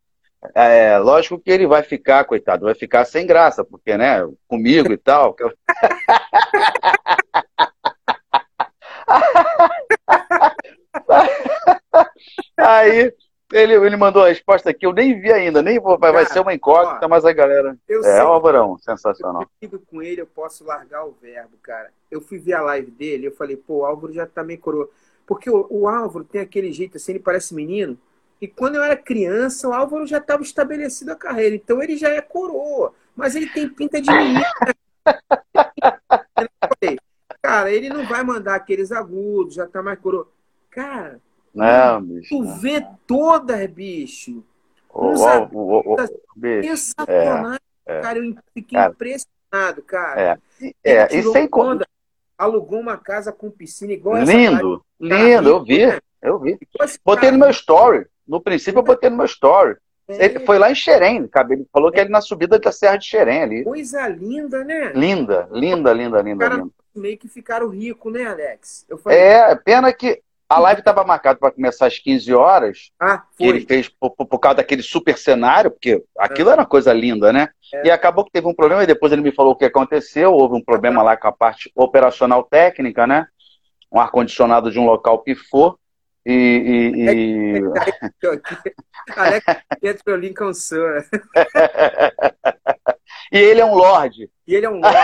[0.54, 4.96] É, lógico que ele vai ficar, coitado, vai ficar sem graça, porque, né, comigo e
[4.96, 5.36] tal.
[5.38, 5.52] Eu...
[12.56, 13.12] Aí
[13.52, 16.40] ele, ele mandou a resposta aqui, eu nem vi ainda, nem vou, vai, Cara, ser
[16.40, 17.76] uma incógnita, ó, mas a galera.
[17.88, 19.44] é, Alvarão, sensacional.
[19.60, 21.90] Eu com ele, eu posso largar o verbo, cara.
[22.10, 24.88] Eu fui ver a live dele, eu falei, pô, o Álvaro já tá meio coroa.
[25.26, 27.98] Porque o, o Álvaro tem aquele jeito assim, ele parece menino.
[28.40, 31.54] E quando eu era criança, o Álvaro já estava estabelecido a carreira.
[31.54, 32.92] Então ele já é coroa.
[33.14, 34.40] Mas ele tem pinta de menino.
[37.42, 40.28] Cara, ele não vai mandar aqueles agudos, já tá mais coroa.
[40.70, 41.18] Cara,
[41.54, 42.58] não, bicho, tu não.
[42.58, 44.44] vê toda, bicho.
[44.88, 45.14] Oh,
[45.52, 45.96] oh, oh,
[46.36, 46.92] bicho.
[47.06, 50.40] É, é, cara, eu fiquei cara, impressionado, cara.
[50.62, 51.16] É, é.
[51.16, 51.86] e sem conta.
[52.38, 54.38] Alugou uma casa com piscina igual lindo, essa.
[54.38, 56.00] Lindo, lindo, eu vi.
[56.22, 56.58] Eu vi.
[57.04, 58.06] Botei no meu story.
[58.30, 59.76] No princípio, eu botei no meu story.
[60.06, 60.24] É.
[60.24, 63.06] Ele foi lá em Xerém, ele falou que é ele na subida da Serra de
[63.06, 63.64] Xerém ali.
[63.64, 64.92] Coisa linda, né?
[64.94, 66.48] Linda, linda, linda, linda.
[66.48, 66.70] Cara, linda.
[66.94, 68.86] meio que ficaram ricos, né, Alex?
[69.02, 69.18] Falei...
[69.18, 72.90] É, pena que a live estava marcada para começar às 15 horas.
[72.98, 73.36] Ah, foi.
[73.36, 76.52] Que ele fez por, por, causa daquele super cenário, porque aquilo é.
[76.52, 77.48] era uma coisa linda, né?
[77.74, 77.86] É.
[77.86, 80.32] E acabou que teve um problema, e depois ele me falou o que aconteceu.
[80.32, 83.26] Houve um problema lá com a parte operacional técnica, né?
[83.92, 85.79] Um ar-condicionado de um local pifou.
[86.26, 86.32] E.
[86.32, 87.60] e, e...
[89.16, 89.44] Alex
[89.80, 91.04] Pietro Lincoln Sur.
[93.32, 94.30] E ele é um lord.
[94.46, 94.98] E ele é um lord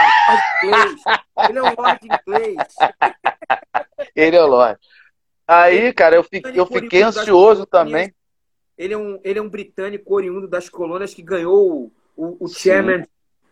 [0.62, 1.02] inglês.
[1.48, 2.57] Ele é um lord inglês.
[4.14, 4.79] Ele é um lord.
[5.46, 8.14] Aí, cara, eu fiquei, eu fiquei ansioso também.
[8.76, 13.07] Ele é, um, ele é um britânico oriundo das colônias que ganhou o, o chairman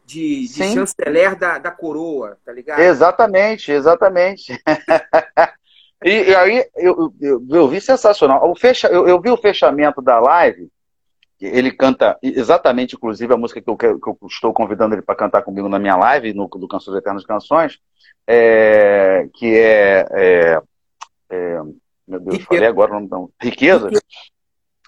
[0.05, 2.81] de, de chanceler da, da coroa, tá ligado?
[2.81, 4.61] Exatamente, exatamente.
[6.05, 8.51] E, e aí eu, eu, eu, vi sensacional.
[8.51, 10.69] O fecha, eu, eu, vi o fechamento da live.
[11.41, 15.43] Ele canta exatamente, inclusive, a música que eu, que eu estou convidando ele para cantar
[15.43, 17.79] comigo na minha live, no, do Canções Eternas Canções,
[18.27, 20.63] é, que é, é,
[21.31, 21.61] é,
[22.07, 22.47] Meu Deus, Riqueza.
[22.47, 23.31] falei agora não, não.
[23.41, 23.87] Riqueza.
[23.89, 24.03] Riqueza.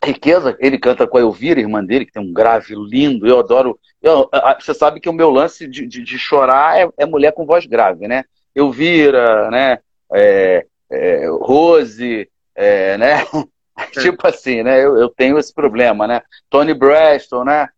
[0.05, 3.27] Riqueza, ele canta com a Elvira, irmã dele, que tem um grave lindo.
[3.27, 3.79] Eu adoro.
[4.01, 7.47] Eu, você sabe que o meu lance de, de, de chorar é, é, mulher com
[7.47, 8.25] voz grave, né?
[8.55, 9.79] Elvira, né?
[10.15, 13.25] É, é, Rose, é, né?
[13.79, 14.01] É.
[14.01, 14.83] tipo assim, né?
[14.83, 16.23] Eu, eu tenho esse problema, né?
[16.49, 17.69] Tony Braston, né?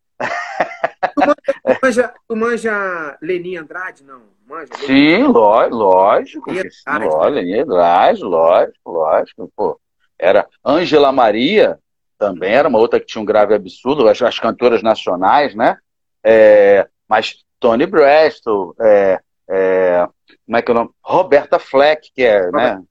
[1.13, 4.23] tu, manja, tu manja Lenin Andrade, não?
[4.47, 6.53] Manja, sim, lógico, lógico.
[6.53, 9.53] Lógico, Lenin Andrade, lógico, lógico.
[9.57, 9.81] Pô,
[10.17, 11.79] era Ângela Maria,
[12.19, 15.79] também era uma outra que tinha um grave absurdo, as, as cantoras nacionais, né?
[16.25, 20.07] É, mas Tony Braston, é, é,
[20.45, 20.91] como é que é o nome?
[21.03, 22.83] Roberta Fleck, que é, né?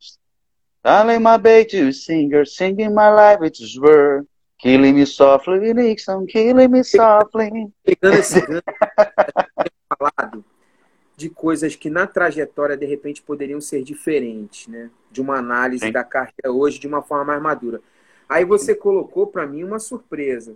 [0.83, 4.25] Darling, my baby singer, singing my life, it's word.
[4.59, 7.71] Killing me softly, Nixon, killing me softly.
[7.83, 8.41] Pegando esse
[9.87, 10.43] falado
[11.15, 14.89] de coisas que na trajetória de repente poderiam ser diferentes, né?
[15.11, 15.91] De uma análise Sim.
[15.91, 17.81] da carreira hoje de uma forma mais madura.
[18.27, 20.55] Aí você colocou para mim uma surpresa.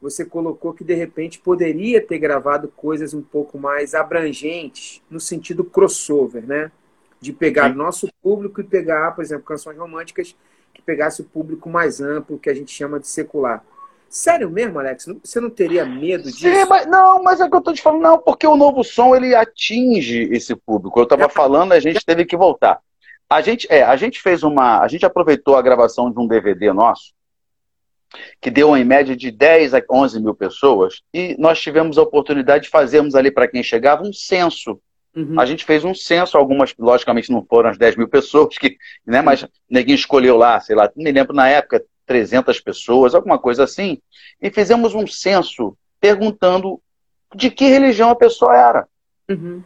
[0.00, 5.64] Você colocou que de repente poderia ter gravado coisas um pouco mais abrangentes no sentido
[5.64, 6.70] crossover, né?
[7.20, 7.76] De pegar Sim.
[7.76, 10.36] nosso público e pegar, por exemplo, canções românticas
[10.72, 13.64] que pegasse o público mais amplo, que a gente chama de secular.
[14.08, 15.06] Sério mesmo, Alex?
[15.22, 16.38] Você não teria medo disso?
[16.38, 19.14] Sim, mas, não, mas é que eu tô te falando, não, porque o novo som
[19.14, 20.98] ele atinge esse público.
[20.98, 21.28] Eu estava é.
[21.28, 22.80] falando, a gente teve que voltar.
[23.28, 24.80] A gente, é, a gente fez uma.
[24.80, 27.12] A gente aproveitou a gravação de um DVD nosso,
[28.40, 32.64] que deu em média de 10 a 11 mil pessoas, e nós tivemos a oportunidade
[32.64, 34.80] de fazermos ali para quem chegava um censo.
[35.14, 35.38] Uhum.
[35.38, 39.22] A gente fez um censo, algumas, logicamente, não foram as 10 mil pessoas, que, né,
[39.22, 43.98] mas ninguém escolheu lá, sei lá, me lembro na época, 300 pessoas, alguma coisa assim,
[44.40, 46.80] e fizemos um censo perguntando
[47.34, 48.88] de que religião a pessoa era.
[49.28, 49.62] Uhum.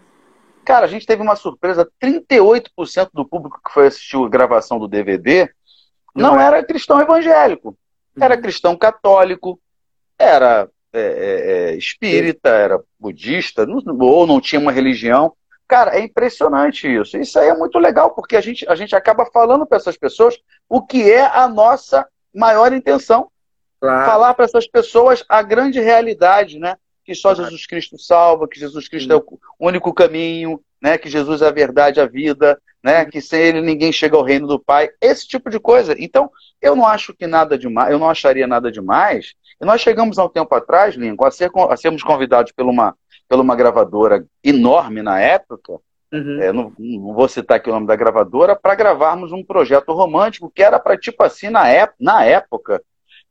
[0.64, 4.88] Cara, a gente teve uma surpresa: 38% do público que foi assistir a gravação do
[4.88, 5.48] DVD
[6.14, 6.44] não, não é.
[6.44, 7.76] era cristão evangélico.
[8.20, 8.42] Era uhum.
[8.42, 9.60] cristão católico,
[10.18, 13.66] era é, é, é espírita, era budista,
[13.98, 15.32] ou não tinha uma religião.
[15.66, 17.16] Cara, é impressionante isso.
[17.16, 20.38] Isso aí é muito legal, porque a gente, a gente acaba falando para essas pessoas
[20.68, 23.30] o que é a nossa maior intenção.
[23.80, 24.06] Claro.
[24.06, 26.76] Falar para essas pessoas a grande realidade, né?
[27.04, 27.34] Que só.
[27.34, 30.96] Jesus Cristo salva, que Jesus Cristo é o único caminho, né?
[30.98, 33.04] Que Jesus é a verdade, a vida, né?
[33.04, 34.90] Que sem ele ninguém chega ao reino do Pai.
[35.00, 35.94] Esse tipo de coisa.
[35.98, 39.34] Então, eu não acho que nada demais, eu não acharia nada demais.
[39.60, 42.96] E nós chegamos há um tempo atrás, Lincoln, a, ser, a sermos convidados por uma,
[43.28, 45.80] por uma gravadora enorme na época,
[46.12, 46.42] Uhum.
[46.42, 50.52] É, não, não, vou citar aqui o nome da gravadora, para gravarmos um projeto romântico
[50.54, 52.82] que era para, tipo assim, na, ép na época,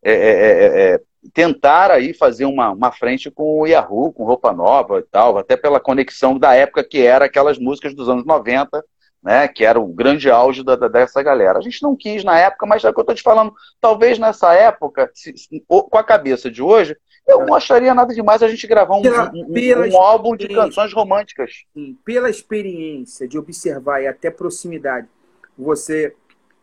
[0.04, 1.02] é é, é, é,
[1.34, 5.56] tentar aí fazer uma, uma frente com o Yahoo, com roupa nova e tal, até
[5.56, 8.84] pela conexão da época que era aquelas músicas dos anos 90,
[9.22, 11.60] né, que era o grande auge da, da, dessa galera.
[11.60, 14.18] A gente não quis na época, mas é o que eu estou te falando, talvez
[14.18, 15.34] nessa época, se,
[15.68, 19.32] com a cabeça de hoje, eu não acharia nada demais a gente gravar um, pela,
[19.34, 21.66] um, pela um álbum de canções românticas.
[22.04, 25.08] Pela experiência de observar e até proximidade,
[25.56, 26.16] você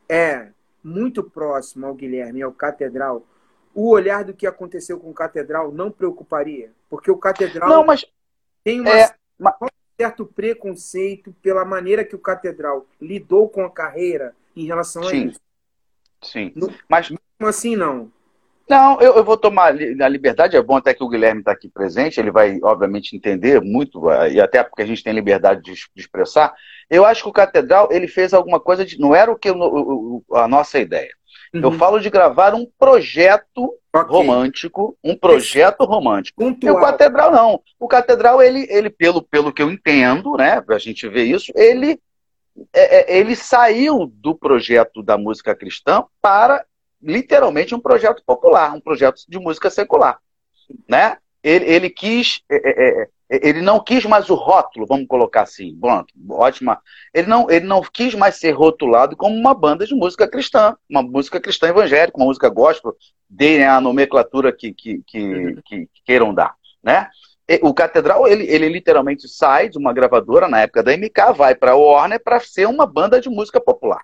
[0.08, 0.48] é
[0.82, 3.24] muito próximo ao Guilherme e ao Catedral.
[3.80, 6.72] O olhar do que aconteceu com o Catedral não preocuparia?
[6.90, 8.04] Porque o Catedral não, mas,
[8.64, 9.54] tem uma, é, mas...
[9.62, 15.08] um certo preconceito pela maneira que o Catedral lidou com a carreira em relação sim,
[15.08, 15.40] a isso.
[16.20, 18.10] Sim, no, mas mesmo assim não.
[18.68, 21.68] Não, eu, eu, vou tomar a liberdade, é bom até que o Guilherme está aqui
[21.68, 25.72] presente, ele vai, obviamente, entender muito, eh, e até porque a gente tem liberdade de,
[25.72, 26.52] de expressar.
[26.90, 28.98] Eu acho que o Catedral, ele fez alguma coisa de.
[28.98, 31.16] Não era o que o, a nossa ideia.
[31.52, 31.60] Uhum.
[31.62, 34.16] Eu falo de gravar um projeto okay.
[34.16, 36.42] romântico, um projeto romântico.
[36.42, 37.62] E o Catedral não.
[37.78, 42.00] O Catedral, ele, ele pelo, pelo que eu entendo, né, a gente ver isso, ele,
[42.72, 46.64] é, é, ele saiu do projeto da música cristã para
[47.02, 50.18] literalmente um projeto popular, um projeto de música secular,
[50.88, 51.16] né?
[51.42, 55.74] Ele, ele quis, é, é, é, ele não quis mais o rótulo, vamos colocar assim,
[55.74, 56.80] bom, ótima.
[57.12, 61.02] Ele não, ele não quis mais ser rotulado como uma banda de música cristã, uma
[61.02, 62.96] música cristã evangélica, uma música gospel,
[63.28, 65.62] deem a nomenclatura que, que, que, uhum.
[65.64, 67.08] que queiram dar, né?
[67.62, 71.72] O Catedral, ele, ele literalmente sai de uma gravadora na época da MK, vai para
[71.72, 74.02] a Warner para ser uma banda de música popular,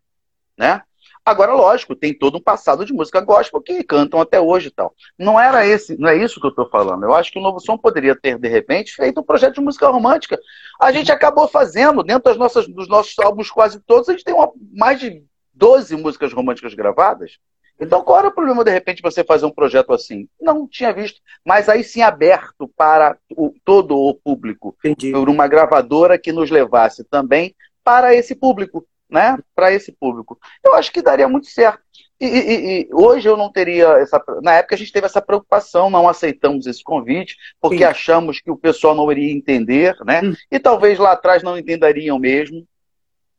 [0.57, 0.83] né?
[1.27, 4.95] Agora, lógico, tem todo um passado de música gospel que cantam até hoje e tal.
[5.19, 7.05] Não era esse, não é isso que eu estou falando.
[7.05, 9.89] Eu acho que o Novo Som poderia ter, de repente, feito um projeto de música
[9.89, 10.39] romântica.
[10.79, 14.35] A gente acabou fazendo, dentro das nossas, dos nossos álbuns quase todos, a gente tem
[14.35, 17.39] uma, mais de 12 músicas românticas gravadas.
[17.81, 20.29] Então, qual era o problema, de repente, você fazer um projeto assim?
[20.41, 25.11] Não tinha visto, mas aí sim aberto para o, todo o público, Entendi.
[25.11, 30.37] por uma gravadora que nos levasse também para esse público né, para esse público.
[30.63, 31.81] Eu acho que daria muito certo.
[32.21, 34.21] E, e, e, hoje eu não teria essa.
[34.43, 37.85] Na época a gente teve essa preocupação, não aceitamos esse convite, porque Sim.
[37.85, 40.21] achamos que o pessoal não iria entender, né?
[40.23, 40.35] Hum.
[40.51, 42.67] E talvez lá atrás não entenderiam mesmo.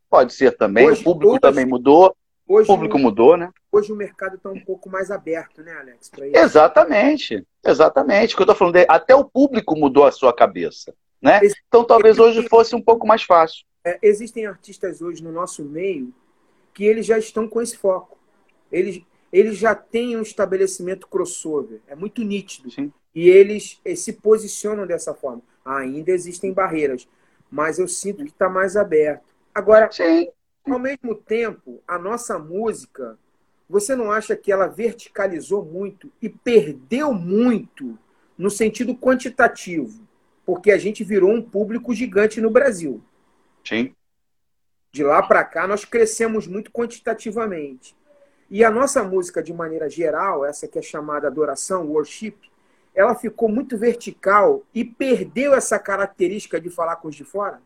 [0.09, 0.87] Pode ser também.
[0.87, 2.15] Hoje, o público hoje, também mudou.
[2.47, 3.49] Hoje, o público mudou, né?
[3.69, 6.09] Hoje o mercado está um pouco mais aberto, né, Alex?
[6.33, 8.33] Exatamente, exatamente.
[8.33, 11.41] O que eu estou falando, até o público mudou a sua cabeça, né?
[11.67, 16.11] Então talvez hoje fosse um pouco mais fácil é, existem artistas hoje no nosso meio
[16.73, 18.17] que eles já estão com esse foco.
[18.71, 21.79] Eles, eles já têm um estabelecimento crossover.
[21.87, 22.71] É muito nítido.
[22.71, 22.91] Sim.
[23.13, 25.41] E eles, eles se posicionam dessa forma.
[25.63, 27.07] Ainda existem barreiras,
[27.49, 29.33] mas eu sinto que está mais aberto.
[29.53, 30.29] Agora, Sim.
[30.65, 33.17] ao mesmo tempo, a nossa música,
[33.69, 37.97] você não acha que ela verticalizou muito e perdeu muito
[38.37, 40.05] no sentido quantitativo?
[40.45, 43.01] Porque a gente virou um público gigante no Brasil.
[43.67, 43.93] Sim.
[44.91, 47.95] De lá para cá, nós crescemos muito quantitativamente.
[48.49, 52.35] E a nossa música, de maneira geral, essa que é chamada adoração, worship,
[52.93, 57.59] ela ficou muito vertical e perdeu essa característica de falar com os de fora?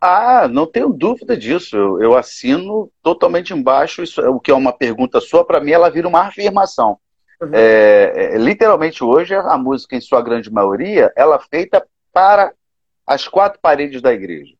[0.00, 1.76] Ah, não tenho dúvida disso.
[1.76, 4.02] Eu, eu assino totalmente embaixo.
[4.02, 6.98] Isso, o que é uma pergunta sua, para mim, ela vira uma afirmação.
[7.40, 7.50] Uhum.
[7.52, 12.52] É, é, literalmente, hoje, a música, em sua grande maioria, ela é feita para
[13.06, 14.54] as quatro paredes da igreja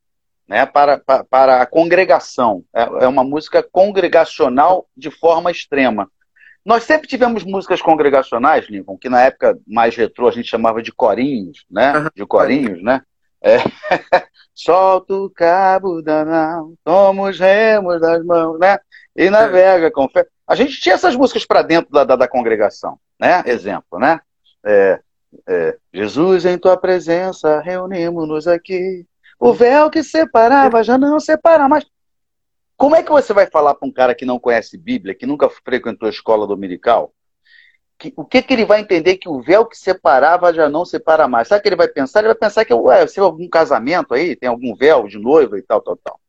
[0.52, 2.62] né, para, para, para a congregação.
[2.74, 6.10] É, é uma música congregacional de forma extrema.
[6.62, 10.92] Nós sempre tivemos músicas congregacionais, Lincoln, que na época mais retrô a gente chamava de
[10.92, 12.06] corinhos, né?
[12.14, 13.00] De corinhos, né?
[13.42, 13.56] É.
[14.54, 18.78] Solta o cabo da nau, toma os remos das mãos, né?
[19.16, 20.26] E navega com fé.
[20.46, 23.42] A gente tinha essas músicas para dentro da, da, da, congregação, né?
[23.46, 24.20] Exemplo, né?
[24.64, 25.00] É,
[25.48, 29.06] é, Jesus, em tua presença, reunimos-nos aqui
[29.42, 31.85] o véu que separava já não separa mais.
[32.76, 35.50] Como é que você vai falar para um cara que não conhece Bíblia, que nunca
[35.50, 37.12] frequentou a escola dominical?
[37.98, 41.26] Que, o que, que ele vai entender que o véu que separava já não separa
[41.26, 41.48] mais?
[41.48, 42.20] Sabe o que ele vai pensar?
[42.20, 45.62] Ele vai pensar que, ué, se algum casamento aí, tem algum véu de noiva e
[45.62, 46.20] tal, tal, tal.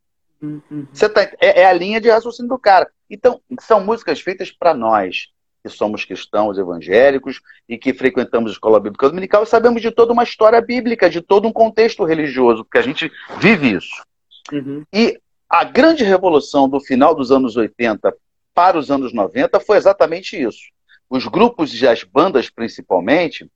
[0.42, 0.88] Uhum.
[0.92, 2.90] Você tá, é, é a linha de raciocínio do cara.
[3.08, 5.28] Então, são músicas feitas para nós
[5.64, 10.12] que somos cristãos evangélicos e que frequentamos a escola bíblica dominical e sabemos de toda
[10.12, 14.04] uma história bíblica, de todo um contexto religioso, porque a gente vive isso.
[14.52, 14.84] Uhum.
[14.92, 15.18] E
[15.50, 18.14] a grande revolução do final dos anos 80
[18.54, 20.62] para os anos 90 foi exatamente isso.
[21.10, 23.50] Os grupos e as bandas, principalmente,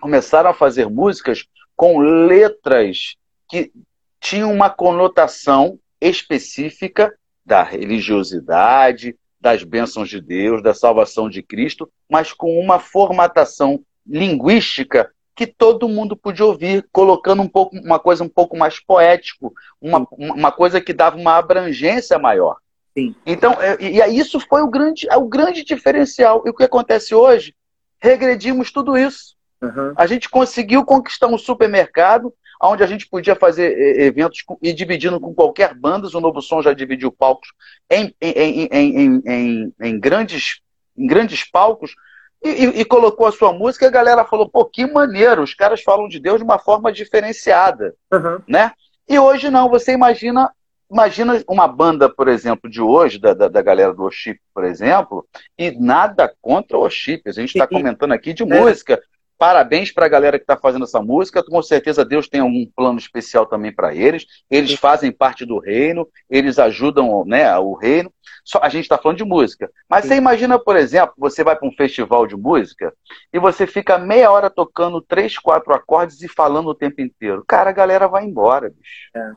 [0.00, 3.16] começaram a fazer músicas com letras
[3.48, 3.72] que
[4.20, 7.12] tinham uma conotação específica
[7.44, 15.10] da religiosidade, das bênçãos de Deus, da salvação de Cristo, mas com uma formatação linguística
[15.34, 20.06] que todo mundo podia ouvir, colocando um pouco, uma coisa um pouco mais poético, uma,
[20.10, 22.56] uma coisa que dava uma abrangência maior.
[22.92, 23.14] Sim.
[23.24, 26.42] Então, é, e, e isso foi o grande, o grande diferencial.
[26.44, 27.54] E o que acontece hoje?
[27.98, 29.34] Regredimos tudo isso.
[29.62, 29.94] Uhum.
[29.96, 35.18] A gente conseguiu conquistar um supermercado onde a gente podia fazer eh, eventos e dividindo
[35.20, 36.08] com qualquer banda.
[36.12, 37.48] O Novo Som já dividiu palcos
[37.90, 40.60] em, em, em, em, em grandes,
[40.96, 41.94] em grandes palcos
[42.42, 45.82] e, e, colocou a sua música e a galera falou, pô, que maneiro, os caras
[45.82, 48.40] falam de Deus de uma forma diferenciada, uhum.
[48.48, 48.72] né?
[49.06, 50.50] E hoje não, você imagina
[50.90, 55.24] imagina uma banda, por exemplo, de hoje, da, da, da galera do Oship, por exemplo,
[55.56, 58.46] e nada contra o Oship, a gente está comentando aqui de é.
[58.46, 59.00] música,
[59.40, 61.42] Parabéns para a galera que está fazendo essa música.
[61.42, 64.26] Com certeza Deus tem algum plano especial também para eles.
[64.50, 68.12] Eles fazem parte do reino, eles ajudam né, o reino.
[68.44, 69.70] Só, a gente está falando de música.
[69.88, 72.92] Mas você imagina, por exemplo, você vai para um festival de música
[73.32, 77.42] e você fica meia hora tocando três, quatro acordes e falando o tempo inteiro.
[77.48, 79.08] Cara, a galera vai embora, bicho.
[79.16, 79.32] É.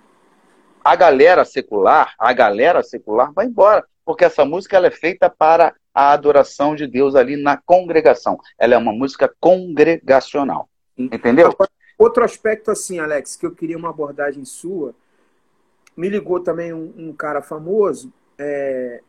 [0.84, 3.86] A galera secular, a galera secular vai embora.
[4.06, 8.40] Porque essa música ela é feita para a adoração de Deus ali na congregação.
[8.58, 10.68] Ela é uma música congregacional.
[10.98, 11.56] Entendeu?
[11.98, 14.94] Outro aspecto assim, Alex, que eu queria uma abordagem sua.
[15.96, 19.02] Me ligou também um, um cara famoso é,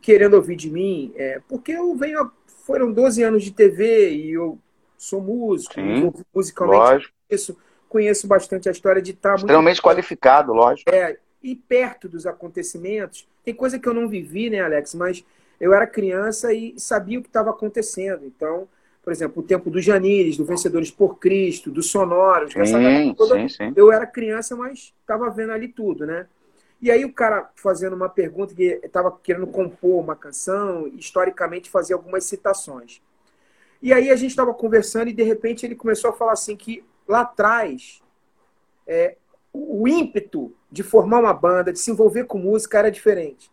[0.00, 2.30] querendo ouvir de mim, é, porque eu venho.
[2.64, 4.58] Foram 12 anos de TV e eu
[4.96, 7.14] sou músico, Sim, musicalmente lógico.
[7.26, 9.36] conheço, conheço bastante a história de estar.
[9.36, 10.90] Extremamente muito, qualificado, lógico.
[10.90, 13.26] É, e perto dos acontecimentos.
[13.48, 14.94] Tem coisa que eu não vivi, né, Alex?
[14.94, 15.24] Mas
[15.58, 18.26] eu era criança e sabia o que estava acontecendo.
[18.26, 18.68] Então,
[19.02, 22.78] por exemplo, o tempo dos Janires, do Vencedores por Cristo, dos Sonoros, sim, essa
[23.16, 23.72] toda, sim, sim.
[23.74, 26.26] eu era criança, mas estava vendo ali tudo, né?
[26.78, 31.94] E aí o cara fazendo uma pergunta que estava querendo compor uma canção, historicamente fazer
[31.94, 33.00] algumas citações.
[33.80, 36.84] E aí a gente estava conversando e de repente ele começou a falar assim que
[37.08, 38.02] lá atrás
[38.86, 39.16] é,
[39.54, 43.50] o ímpeto de formar uma banda, de se envolver com música era diferente.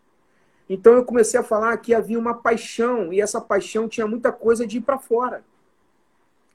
[0.68, 4.66] Então eu comecei a falar que havia uma paixão, e essa paixão tinha muita coisa
[4.66, 5.44] de ir para fora.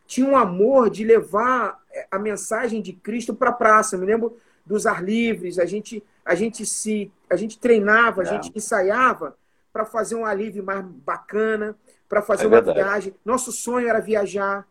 [0.06, 3.96] Tinha um amor de levar é, a mensagem de Cristo para a praça.
[3.96, 8.26] Eu me lembro dos ar livres, a gente, a gente se a gente treinava, a
[8.26, 8.52] gente é.
[8.56, 9.38] ensaiava
[9.72, 11.76] para fazer um alívio mais bacana,
[12.10, 12.80] para fazer é uma verdade.
[12.80, 13.16] viagem.
[13.24, 14.68] Nosso sonho era viajar.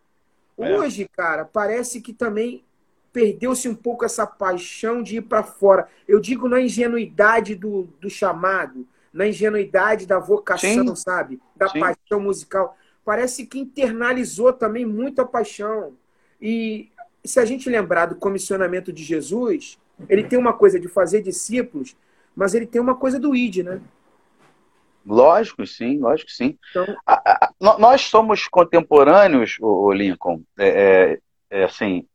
[0.59, 0.77] É.
[0.77, 2.63] Hoje, cara, parece que também
[3.11, 5.87] perdeu-se um pouco essa paixão de ir para fora.
[6.07, 10.95] Eu digo na ingenuidade do, do chamado, na ingenuidade da vocação, Sim.
[10.95, 11.39] sabe?
[11.55, 11.79] Da Sim.
[11.79, 12.77] paixão musical.
[13.03, 15.93] Parece que internalizou também muito a paixão.
[16.41, 16.89] E
[17.23, 21.95] se a gente lembrar do comissionamento de Jesus, ele tem uma coisa de fazer discípulos,
[22.35, 23.81] mas ele tem uma coisa do id, né?
[25.05, 26.57] Lógico, sim, lógico sim.
[26.69, 26.85] Então...
[27.05, 27.13] A,
[27.45, 32.05] a, nós somos contemporâneos, o Lincoln, é, é, é assim,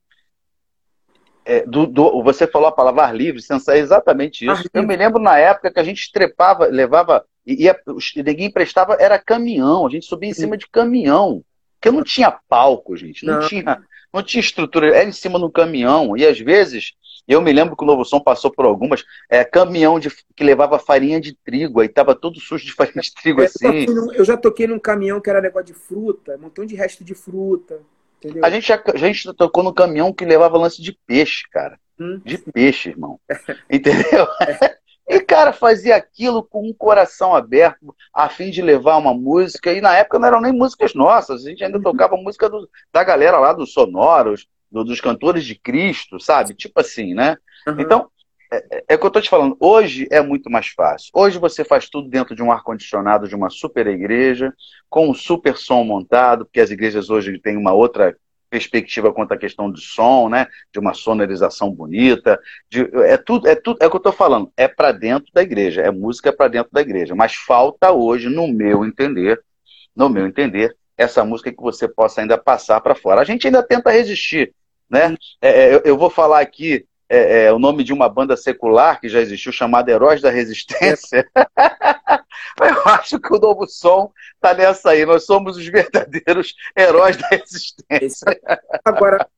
[1.46, 3.40] é, do, do, você falou a palavra ar livre,
[3.70, 4.68] é exatamente isso.
[4.74, 7.78] Eu me lembro na época que a gente trepava, levava, ia,
[8.16, 11.44] ninguém emprestava, era caminhão, a gente subia em cima de caminhão,
[11.78, 13.48] porque não tinha palco, gente, não, não.
[13.48, 13.80] tinha
[14.12, 16.92] não tinha estrutura, era em cima do caminhão, e às vezes,
[17.28, 20.78] eu me lembro que o Novo Som passou por algumas, é, caminhão de, que levava
[20.78, 23.86] farinha de trigo, aí tava todo sujo de farinha de trigo, é, assim.
[24.14, 27.14] Eu já toquei num caminhão que era negócio de fruta, um montão de resto de
[27.14, 27.80] fruta.
[28.18, 28.44] Entendeu?
[28.44, 31.78] A gente, já, a gente tocou no caminhão que levava lance de peixe, cara.
[31.98, 32.20] Hum?
[32.24, 33.20] De peixe, irmão.
[33.70, 34.26] Entendeu?
[35.08, 39.72] E, cara, fazia aquilo com um coração aberto, a fim de levar uma música.
[39.72, 41.84] E na época não eram nem músicas nossas, a gente ainda uhum.
[41.84, 46.54] tocava música do, da galera lá dos sonoros, do, dos cantores de Cristo, sabe?
[46.54, 47.36] Tipo assim, né?
[47.68, 47.80] Uhum.
[47.80, 48.10] Então,
[48.52, 49.56] é, é, é o que eu tô te falando.
[49.60, 51.10] Hoje é muito mais fácil.
[51.14, 54.52] Hoje você faz tudo dentro de um ar-condicionado de uma super igreja,
[54.88, 58.16] com um super som montado, porque as igrejas hoje têm uma outra
[58.48, 60.46] perspectiva quanto à questão de som, né?
[60.72, 62.38] De uma sonorização bonita.
[62.70, 64.52] De, é tudo, é tudo, é o que eu estou falando.
[64.56, 67.14] É para dentro da igreja, é música para dentro da igreja.
[67.14, 69.42] Mas falta hoje, no meu entender,
[69.94, 73.20] no meu entender, essa música que você possa ainda passar para fora.
[73.20, 74.54] A gente ainda tenta resistir,
[74.88, 75.16] né?
[75.42, 79.00] É, é eu, eu vou falar aqui é, é, o nome de uma banda secular
[79.00, 81.26] que já existiu, chamada Heróis da Resistência.
[82.58, 85.04] Eu acho que o novo som está nessa aí.
[85.04, 88.40] Nós somos os verdadeiros heróis da resistência.
[88.84, 89.28] Agora,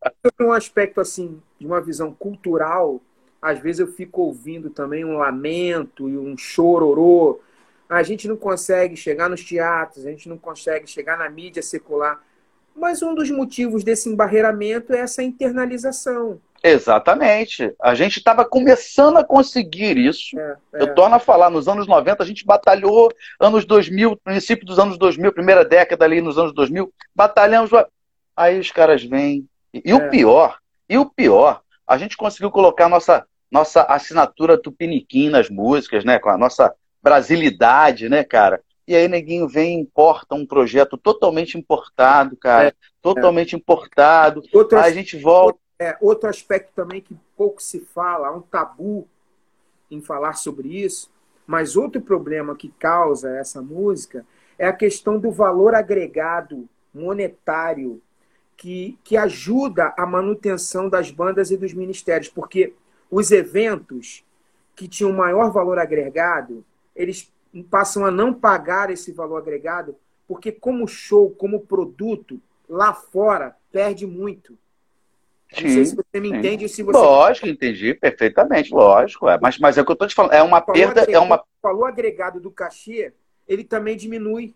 [0.40, 3.00] um aspecto assim, de uma visão cultural,
[3.42, 7.40] às vezes eu fico ouvindo também um lamento e um chororô.
[7.88, 12.22] A gente não consegue chegar nos teatros, a gente não consegue chegar na mídia secular.
[12.74, 16.40] Mas um dos motivos desse embarreiramento é essa internalização.
[16.62, 17.72] Exatamente.
[17.80, 20.38] A gente estava começando a conseguir isso.
[20.38, 20.82] É, é.
[20.82, 24.98] Eu torno a falar, nos anos 90 a gente batalhou, anos 2000, princípio dos anos
[24.98, 27.70] 2000, primeira década ali nos anos 2000, batalhamos.
[28.36, 29.46] Aí os caras vêm.
[29.72, 29.94] E, é.
[29.94, 36.04] o pior, e o pior, a gente conseguiu colocar nossa nossa assinatura tupiniquim nas músicas,
[36.04, 36.70] né, com a nossa
[37.02, 38.60] brasilidade, né, cara?
[38.86, 42.68] E aí neguinho vem e importa um projeto totalmente importado, cara.
[42.68, 44.42] É, totalmente importado.
[44.52, 48.40] Outras, aí a gente volta é, outro aspecto também que pouco se fala, há um
[48.40, 49.06] tabu
[49.90, 51.10] em falar sobre isso,
[51.46, 54.26] mas outro problema que causa essa música
[54.58, 58.02] é a questão do valor agregado monetário
[58.56, 62.74] que, que ajuda a manutenção das bandas e dos ministérios, porque
[63.10, 64.24] os eventos
[64.74, 66.64] que tinham maior valor agregado,
[66.94, 67.32] eles
[67.70, 74.06] passam a não pagar esse valor agregado, porque como show, como produto, lá fora, perde
[74.06, 74.58] muito.
[75.50, 76.98] Sim, não sei se você me entende se você.
[76.98, 79.28] Lógico, entendi perfeitamente, lógico.
[79.28, 79.38] É.
[79.40, 81.02] Mas, mas é o que eu estou te falando, é uma perda.
[81.02, 81.36] Agregado, é uma...
[81.36, 83.12] O valor agregado do cachê,
[83.46, 84.54] ele também diminui.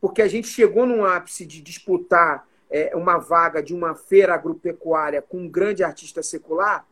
[0.00, 5.20] Porque a gente chegou num ápice de disputar é, uma vaga de uma feira agropecuária
[5.20, 6.86] com um grande artista secular,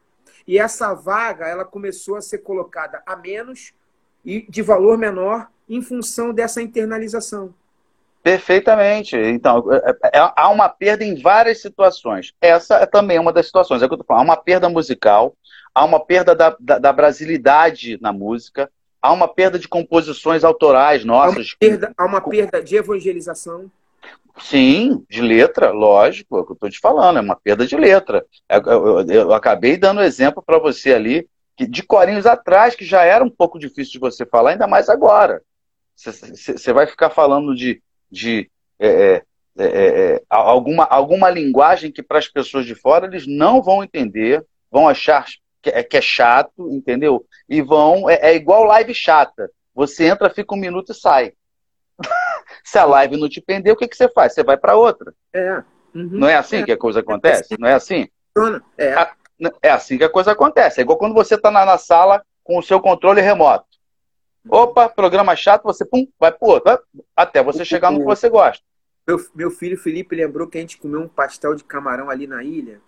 [0.46, 3.72] e essa vaga ela começou a ser colocada a menos
[4.24, 7.54] e de valor menor em função dessa internalização.
[8.22, 9.16] Perfeitamente.
[9.16, 12.32] Então, é, é, é, há uma perda em várias situações.
[12.40, 13.82] Essa é também uma das situações.
[13.82, 14.22] É o que eu tô falando.
[14.22, 15.34] Há uma perda musical,
[15.74, 21.04] há uma perda da, da, da brasilidade na música, há uma perda de composições autorais
[21.04, 21.36] nossas.
[21.36, 23.70] Há uma perda, há uma perda de evangelização.
[24.40, 27.76] Sim, de letra, lógico, é o que eu estou te falando, é uma perda de
[27.76, 28.24] letra.
[28.48, 33.02] Eu, eu, eu acabei dando exemplo para você ali, que de corinhos atrás, que já
[33.02, 35.42] era um pouco difícil de você falar, ainda mais agora.
[35.96, 39.22] Você vai ficar falando de de é é,
[39.58, 43.82] é, é, é, alguma, alguma linguagem que para as pessoas de fora eles não vão
[43.82, 45.26] entender, vão achar
[45.60, 47.24] que é, que é chato, entendeu?
[47.48, 48.08] E vão.
[48.08, 49.50] É, igual live chata.
[49.74, 51.32] Você entra, fica um minuto e sai.
[52.64, 54.32] Se a live não te prender, o que, que você faz?
[54.32, 55.12] Você vai para outra.
[55.32, 55.56] É.
[55.94, 56.10] Uhum.
[56.12, 57.56] Não é assim que a coisa acontece?
[57.58, 58.08] Não é assim?
[58.76, 58.94] É.
[59.62, 60.80] É assim que a coisa acontece.
[60.80, 63.67] É igual quando você está na, na sala com o seu controle remoto.
[64.48, 66.78] Opa, programa chato, você pum, vai pro outro,
[67.16, 68.62] até você chegar no que você gosta.
[69.06, 72.44] Meu, meu filho Felipe lembrou que a gente comeu um pastel de camarão ali na
[72.44, 72.80] ilha.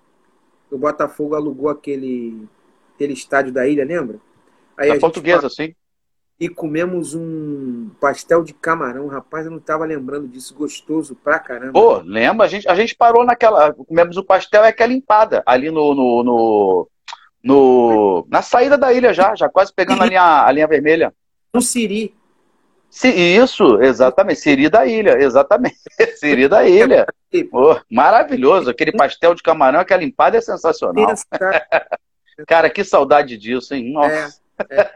[0.71, 2.47] O Botafogo alugou aquele,
[2.95, 4.19] aquele estádio da ilha, lembra?
[4.77, 5.75] Aí da portuguesa, sim.
[6.39, 9.09] E comemos um pastel de camarão.
[9.09, 10.55] Rapaz, eu não estava lembrando disso.
[10.55, 11.73] Gostoso pra caramba.
[11.73, 12.47] Pô, lembra?
[12.47, 13.75] A gente, a gente parou naquela.
[13.75, 16.89] Comemos o pastel, é aquela empada ali no, no, no,
[17.43, 21.13] no, na saída da ilha já, já quase pegando a linha, a linha vermelha
[21.53, 22.15] no Siri.
[22.91, 24.41] Se, isso, exatamente.
[24.41, 25.79] Siri da ilha, exatamente.
[26.19, 27.07] Siri da ilha.
[27.53, 28.71] Oh, maravilhoso.
[28.71, 31.15] Aquele pastel de camarão, aquela empada é sensacional.
[32.49, 33.93] Cara, que saudade disso, hein?
[33.93, 34.41] Nossa.
[34.65, 34.91] É.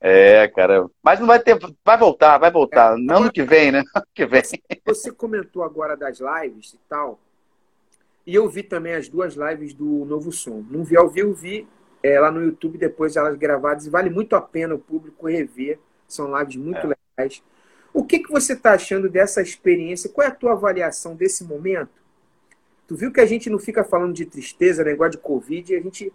[0.42, 0.86] é, cara.
[1.02, 1.58] Mas não vai ter.
[1.84, 2.94] Vai voltar, vai voltar.
[2.94, 3.84] É, não ano que vem, né?
[3.94, 4.42] Ano que vem.
[4.86, 7.18] Você comentou agora das lives e tal.
[8.26, 10.64] E eu vi também as duas lives do Novo Som.
[10.70, 11.68] Não vi ao vivo, vi
[12.06, 13.86] é, lá no YouTube, depois elas gravadas.
[13.86, 15.78] E vale muito a pena o público rever.
[16.06, 16.96] São lives muito é.
[17.18, 17.42] legais.
[17.92, 20.10] O que, que você está achando dessa experiência?
[20.10, 21.90] Qual é a tua avaliação desse momento?
[22.86, 25.80] Tu viu que a gente não fica falando de tristeza, negócio de Covid, e a
[25.80, 26.12] gente.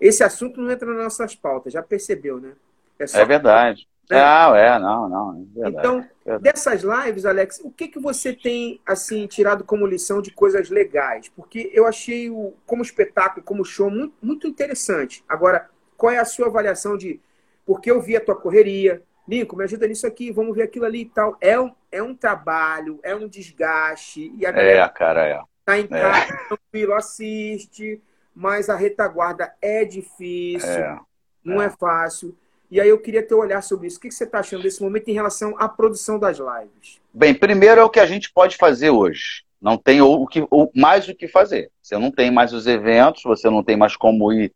[0.00, 2.52] Esse assunto não entra nas nossas pautas, já percebeu, né?
[2.98, 3.88] É, é verdade.
[4.10, 4.20] Né?
[4.20, 5.48] Não, é, não, não.
[5.56, 6.42] É então, verdade.
[6.42, 11.28] dessas lives, Alex, o que, que você tem assim tirado como lição de coisas legais?
[11.28, 15.24] Porque eu achei o, como espetáculo, como show, muito, muito interessante.
[15.28, 17.20] Agora, qual é a sua avaliação de.
[17.64, 21.02] Porque eu vi a tua correria, Lincoln, me ajuda nisso aqui, vamos ver aquilo ali
[21.02, 21.36] e tal.
[21.40, 24.32] É um, é um trabalho, é um desgaste.
[24.36, 25.40] E a é, cara, é.
[25.64, 25.88] Tá em é.
[25.88, 26.48] casa, é.
[26.48, 28.02] tranquilo, assiste,
[28.34, 30.98] mas a retaguarda é difícil, é.
[31.44, 31.66] não é.
[31.66, 32.36] é fácil.
[32.72, 33.98] E aí eu queria ter um olhar sobre isso.
[33.98, 36.98] O que você está achando desse momento em relação à produção das lives?
[37.12, 39.44] Bem, primeiro é o que a gente pode fazer hoje.
[39.60, 40.42] Não tem o que,
[40.74, 41.70] mais o que fazer.
[41.82, 44.54] Você não tem mais os eventos, você não tem mais como ir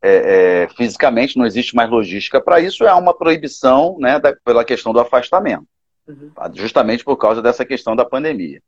[0.00, 2.84] é, é, fisicamente, não existe mais logística para isso.
[2.84, 5.66] É uma proibição né, da, pela questão do afastamento,
[6.08, 6.30] uhum.
[6.34, 6.50] tá?
[6.54, 8.62] justamente por causa dessa questão da pandemia.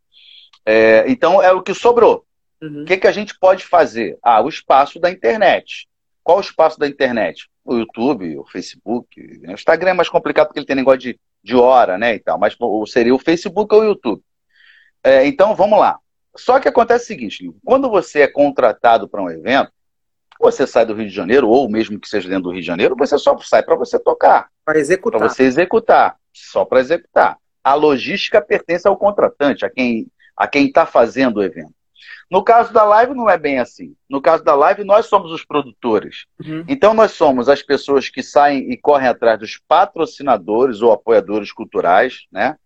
[0.67, 2.23] É, então é o que sobrou.
[2.61, 2.83] Uhum.
[2.83, 4.19] O que, que a gente pode fazer?
[4.23, 5.89] Ah, o espaço da internet.
[6.23, 7.49] Qual o espaço da internet?
[7.73, 9.21] O YouTube, o Facebook.
[9.47, 12.39] O Instagram é mais complicado porque ele tem negócio de, de hora, né, e tal,
[12.39, 12.57] mas
[12.89, 14.23] seria o Facebook ou o YouTube.
[15.03, 15.99] É, então, vamos lá.
[16.37, 19.73] Só que acontece o seguinte, quando você é contratado para um evento,
[20.39, 22.97] você sai do Rio de Janeiro, ou mesmo que seja dentro do Rio de Janeiro,
[22.97, 24.49] você só sai para você tocar.
[24.65, 25.19] Para executar.
[25.19, 26.17] Para você executar.
[26.33, 27.37] Só para executar.
[27.63, 30.07] A logística pertence ao contratante, a quem
[30.41, 31.75] a quem está fazendo o evento.
[32.31, 33.95] No caso da live, não é bem assim.
[34.09, 36.27] No caso da live, nós somos os produtores.
[36.45, 36.65] Uhum.
[36.69, 42.27] Então, nós somos as pessoas que saem e correm atrás dos patrocinadores ou apoiadores culturais,
[42.31, 42.57] né?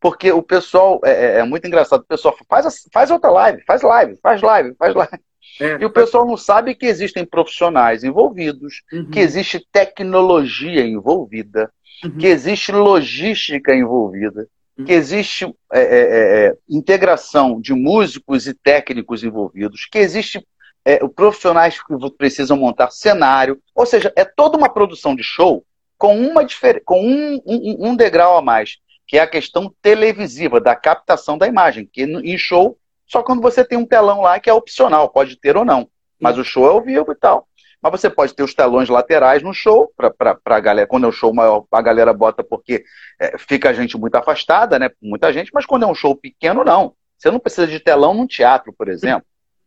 [0.00, 3.82] Porque o pessoal, é, é, é muito engraçado, o pessoal faz, faz outra live, faz
[3.82, 5.18] live, faz live, faz live.
[5.60, 9.10] É, e o pessoal não sabe que existem profissionais envolvidos, uhum.
[9.10, 11.70] que existe tecnologia envolvida,
[12.04, 12.16] uhum.
[12.16, 14.46] que existe logística envolvida
[14.84, 20.46] que existe é, é, é, é, integração de músicos e técnicos envolvidos, que existe
[20.84, 25.64] é, profissionais que precisam montar cenário, ou seja, é toda uma produção de show
[25.98, 26.46] com, uma
[26.84, 31.46] com um, um, um degrau a mais, que é a questão televisiva, da captação da
[31.46, 35.36] imagem, que em show, só quando você tem um telão lá que é opcional, pode
[35.36, 37.46] ter ou não, mas o show é ao vivo e tal.
[37.82, 40.86] Mas você pode ter os telões laterais no show, para a galera.
[40.86, 42.84] Quando é um show maior, a galera bota porque
[43.18, 44.90] é, fica a gente muito afastada, né?
[45.00, 46.94] Muita gente, mas quando é um show pequeno, não.
[47.16, 49.24] Você não precisa de telão num teatro, por exemplo.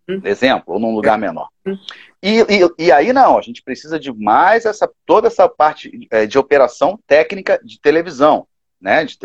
[0.08, 0.22] Uhum.
[0.26, 1.48] Exemplo, ou num lugar menor.
[1.66, 1.78] Uhum.
[2.22, 6.26] E, e, e, aí não, a gente precisa de mais essa, toda essa parte é,
[6.26, 8.46] de operação técnica de televisão,
[8.84, 9.06] né?
[9.06, 9.18] De,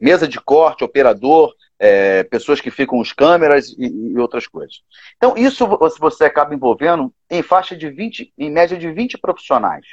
[0.00, 4.82] mesa de corte, operador, é, pessoas que ficam os câmeras e, e, outras coisas.
[5.16, 5.66] Então, isso
[6.00, 9.86] você acaba envolvendo em faixa de 20, em média de 20 profissionais.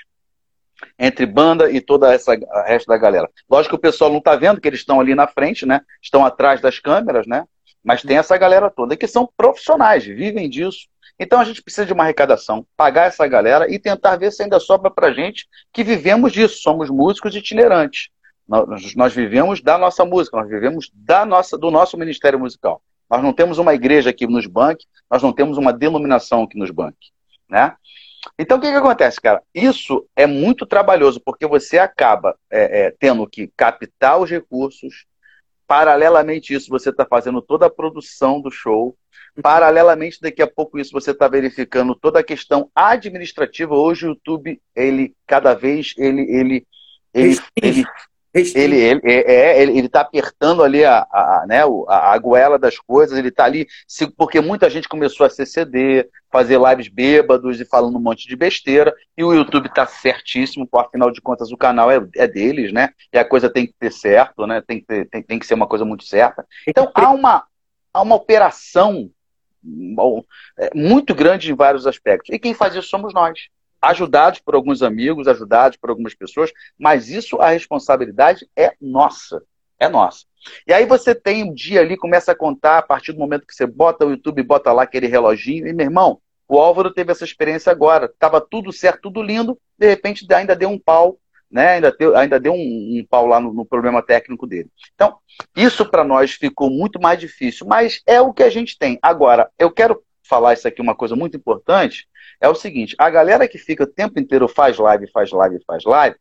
[0.97, 2.33] Entre banda e toda essa
[2.65, 3.29] resto da galera.
[3.47, 5.81] Lógico que o pessoal não está vendo que eles estão ali na frente, né?
[6.01, 7.45] Estão atrás das câmeras, né?
[7.83, 10.87] Mas tem essa galera toda que são profissionais, vivem disso.
[11.19, 14.59] Então a gente precisa de uma arrecadação, pagar essa galera e tentar ver se ainda
[14.59, 16.63] sobra para gente que vivemos disso.
[16.63, 18.09] Somos músicos itinerantes.
[18.51, 22.81] Nós, nós vivemos da nossa música, nós vivemos da nossa, do nosso ministério musical.
[23.09, 26.69] Nós não temos uma igreja que nos banque, nós não temos uma denominação que nos
[26.69, 27.11] banque.
[27.49, 27.73] Né?
[28.37, 29.41] Então, o que, que acontece, cara?
[29.55, 35.05] Isso é muito trabalhoso, porque você acaba é, é, tendo que captar os recursos.
[35.65, 38.97] Paralelamente isso, você está fazendo toda a produção do show.
[39.41, 43.73] Paralelamente, daqui a pouco isso, você está verificando toda a questão administrativa.
[43.73, 46.67] Hoje o YouTube, ele cada vez ele, ele,
[47.13, 47.85] ele, ele
[48.33, 52.57] ele, ele, é, é, ele, ele tá apertando ali a, a, né, a, a goela
[52.57, 53.67] das coisas, ele tá ali,
[54.17, 58.95] porque muita gente começou a CCD, fazer lives bêbados e falando um monte de besteira,
[59.17, 62.89] e o YouTube tá certíssimo, porque afinal de contas o canal é, é deles, né?
[63.11, 64.61] E a coisa tem que ter certo, né?
[64.65, 66.45] Tem que, ter, tem, tem que ser uma coisa muito certa.
[66.65, 67.43] Então há uma,
[67.93, 69.09] há uma operação
[70.57, 72.33] é, muito grande em vários aspectos.
[72.33, 73.49] E quem faz isso somos nós
[73.81, 79.41] ajudados por alguns amigos, ajudados por algumas pessoas, mas isso a responsabilidade é nossa,
[79.79, 80.25] é nossa.
[80.67, 83.55] E aí você tem um dia ali, começa a contar a partir do momento que
[83.55, 87.23] você bota o YouTube, bota lá aquele reloginho, e meu irmão, o Álvaro teve essa
[87.23, 91.17] experiência agora, estava tudo certo, tudo lindo, de repente ainda deu um pau
[91.51, 91.73] né?
[91.73, 92.57] Ainda, deu, ainda deu um,
[92.99, 94.69] um pau lá no, no, problema técnico dele.
[94.95, 95.17] Então,
[95.55, 98.97] isso para nós ficou muito mais difícil, mas é o que a gente tem.
[99.01, 102.07] Agora, eu quero falar isso aqui, uma coisa muito importante,
[102.39, 105.83] é o seguinte, a galera que fica o tempo inteiro faz live, faz live, faz
[105.83, 106.15] live,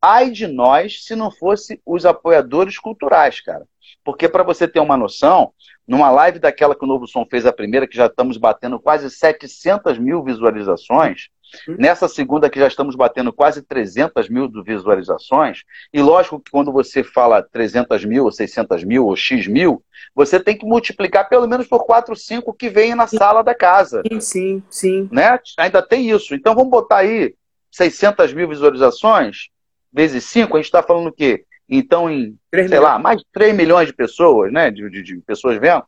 [0.00, 3.66] ai de nós se não fosse os apoiadores culturais, cara.
[4.04, 5.52] Porque para você ter uma noção,
[5.86, 9.10] numa live daquela que o Novo Som fez a primeira, que já estamos batendo quase
[9.10, 11.28] 700 mil visualizações.
[11.66, 17.02] Nessa segunda que já estamos batendo quase 300 mil visualizações, e lógico que quando você
[17.02, 19.82] fala 300 mil, ou 600 mil, ou X mil,
[20.14, 24.02] você tem que multiplicar pelo menos por 4, 5 que vem na sala da casa.
[24.10, 25.08] Sim, sim, sim.
[25.10, 25.38] Né?
[25.58, 26.34] Ainda tem isso.
[26.34, 27.34] Então vamos botar aí
[27.70, 29.48] 600 mil visualizações,
[29.92, 31.44] vezes 5, a gente está falando o quê?
[31.68, 32.82] Então, em, sei milhões.
[32.82, 34.70] lá, mais de 3 milhões de pessoas, né?
[34.70, 35.84] De, de, de pessoas vendo.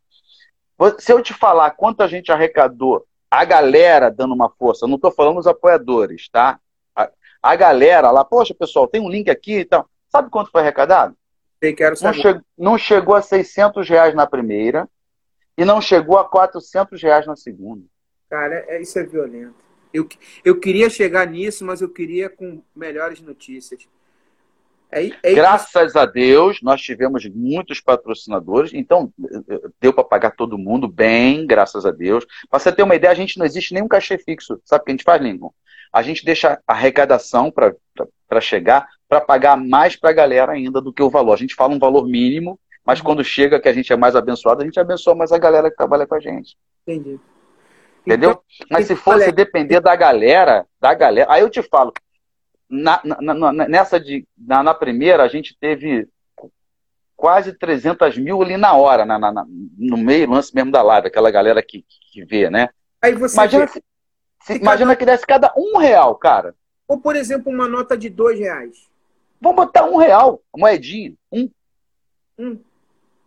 [0.99, 5.11] Se eu te falar quanto a gente arrecadou a galera dando uma força, não estou
[5.11, 6.61] falando os apoiadores, tá?
[6.95, 7.11] A,
[7.43, 9.89] a, galera lá, poxa, pessoal, tem um link aqui e tal.
[10.11, 11.17] Sabe quanto foi arrecadado?
[11.59, 12.15] Quero saber.
[12.15, 14.87] Não, che não chegou a 600 reais na primeira
[15.57, 17.83] e não chegou a 400 reais na segunda.
[18.29, 19.55] Cara, é, isso é violento.
[19.95, 20.07] Eu,
[20.45, 23.89] eu queria chegar nisso, mas eu queria com melhores notícias.
[24.93, 29.11] É, é Graças a Deus, nós tivemos muitos patrocinadores, então
[29.81, 32.27] deu para pagar todo mundo bem, graças a Deus.
[32.51, 34.61] Para você ter uma ideia, a gente não existe nenhum cachê fixo.
[34.67, 35.51] Sabe o que a gente faz, Lincoln?
[35.91, 40.93] A gente deixa a arrecadação para chegar, para pagar mais para a galera ainda do
[40.93, 41.33] que o valor.
[41.33, 43.07] A gente fala um valor mínimo, mas uhum.
[43.07, 45.77] quando chega que a gente é mais abençoado, a gente abençoa mais a galera que
[45.77, 46.57] trabalha com a gente.
[46.87, 47.19] Entendi.
[48.07, 48.31] Entendeu?
[48.31, 51.93] Então, mas se fosse depender da galera, da galera, aí eu te falo,
[52.73, 56.09] na, na, na, nessa de, na, na, primeira, a gente teve
[57.15, 59.45] quase 300 mil ali na hora, na, na,
[59.79, 62.71] no meio, lance mesmo da live, aquela galera que, que vê, né?
[63.03, 63.85] Aí você imagina, vê, se,
[64.41, 66.55] se, imagina que desse cada um real, cara.
[66.89, 68.91] Ou, por exemplo, uma nota de dois reais.
[69.39, 71.51] Vamos botar um real, moedinha, um.
[72.39, 72.59] Um.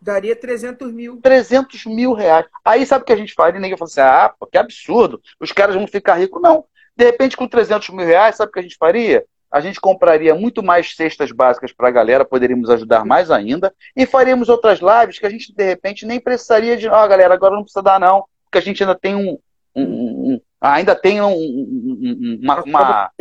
[0.02, 1.20] Daria 300 mil.
[1.22, 2.48] 300 mil reais.
[2.64, 3.54] Aí sabe o que a gente faz?
[3.54, 6.42] E ninguém fala assim, ah, pô, que absurdo, os caras vão ficar ricos.
[6.42, 6.66] Não.
[6.96, 9.26] De repente, com 300 mil reais, sabe o que a gente faria?
[9.56, 14.06] A gente compraria muito mais cestas básicas para a galera, poderíamos ajudar mais ainda, e
[14.06, 17.56] faríamos outras lives que a gente, de repente, nem precisaria de, ó, oh, galera, agora
[17.56, 19.40] não precisa dar não, porque a gente ainda tem um,
[19.74, 23.12] um, um ainda tem um, uma, uma,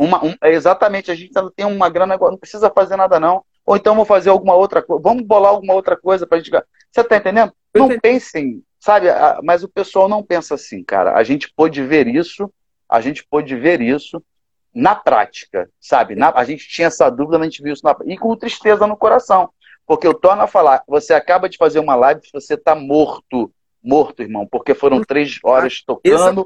[0.00, 3.44] uma um, exatamente, a gente ainda tem uma grana agora, não precisa fazer nada não,
[3.64, 6.50] ou então vou fazer alguma outra coisa, vamos bolar alguma outra coisa para a gente,
[6.90, 7.52] você tá entendendo?
[7.72, 9.06] Não pensem, sabe,
[9.44, 12.52] mas o pessoal não pensa assim, cara, a gente pôde ver isso,
[12.88, 14.20] a gente pôde ver isso,
[14.76, 16.14] na prática, sabe?
[16.14, 18.94] Na, a gente tinha essa dúvida, a gente viu isso na E com tristeza no
[18.94, 19.48] coração.
[19.86, 23.50] Porque eu torno a falar, você acaba de fazer uma live você está morto.
[23.82, 26.44] Morto, irmão, porque foram três horas tocando.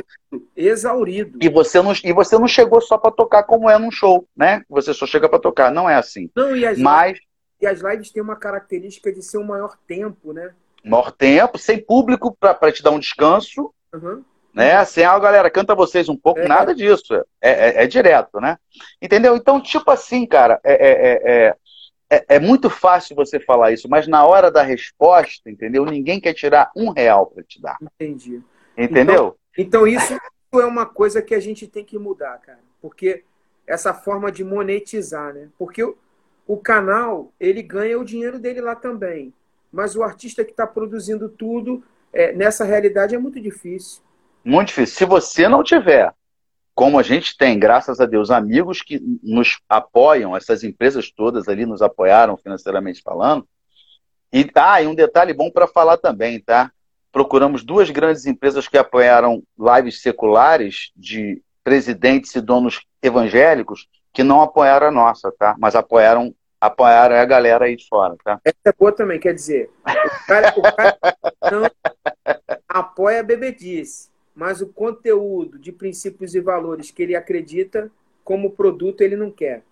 [0.55, 1.39] Exaurido.
[1.41, 4.63] E você não, e você não chegou só para tocar como é num show, né?
[4.69, 5.73] Você só chega para tocar.
[5.73, 6.31] Não é assim.
[6.37, 7.13] Não, e as, Mas...
[7.13, 7.23] lives,
[7.63, 10.53] e as lives têm uma característica de ser o maior tempo, né?
[10.85, 13.73] Maior tempo, sem público para te dar um descanso.
[13.95, 14.23] Uhum.
[14.53, 14.75] Né?
[14.75, 16.49] Assim, ah, galera, canta vocês um pouco, é.
[16.49, 17.15] nada disso.
[17.41, 18.59] É, é, é, direto, né?
[19.01, 19.37] Entendeu?
[19.37, 21.57] Então, tipo assim, cara, é, é,
[22.11, 25.85] é, é, muito fácil você falar isso, mas na hora da resposta, entendeu?
[25.85, 27.77] Ninguém quer tirar um real para te dar.
[27.81, 28.43] Entendi.
[28.77, 29.37] Entendeu?
[29.57, 30.19] Então, então, isso
[30.55, 32.61] é uma coisa que a gente tem que mudar, cara.
[32.83, 33.23] Porque
[33.67, 35.49] essa forma de monetizar, né?
[35.57, 35.97] Porque o,
[36.47, 39.33] o canal, ele ganha o dinheiro dele lá também.
[39.71, 41.85] Mas o artista que está produzindo tudo,
[42.35, 44.03] nessa realidade, é muito difícil.
[44.45, 44.97] Muito difícil.
[44.97, 46.13] Se você não tiver,
[46.75, 51.67] como a gente tem, graças a Deus, amigos que nos apoiam, essas empresas todas ali
[51.67, 53.47] nos apoiaram financeiramente falando.
[54.33, 56.71] E tá, e um detalhe bom para falar também, tá?
[57.13, 64.41] Procuramos duas grandes empresas que apoiaram lives seculares de presidentes e donos evangélicos que não
[64.41, 65.55] apoiaram a nossa, tá?
[65.59, 68.39] Mas apoiaram apoiaram a galera aí de fora, tá?
[68.45, 70.99] Essa é boa também, quer dizer, o cara, o cara
[71.51, 71.71] não
[72.69, 74.10] apoia a bebedice
[74.41, 77.91] mas o conteúdo de princípios e valores que ele acredita
[78.25, 79.63] como produto ele não quer.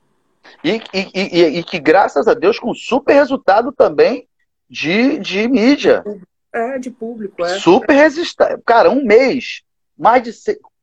[0.62, 4.28] E, e, e, e que, graças a Deus, com super resultado também
[4.68, 6.04] de, de mídia.
[6.52, 7.58] É, de público, é.
[7.58, 8.60] Super resistente.
[8.66, 9.62] Cara, um mês,
[9.96, 10.32] mais de,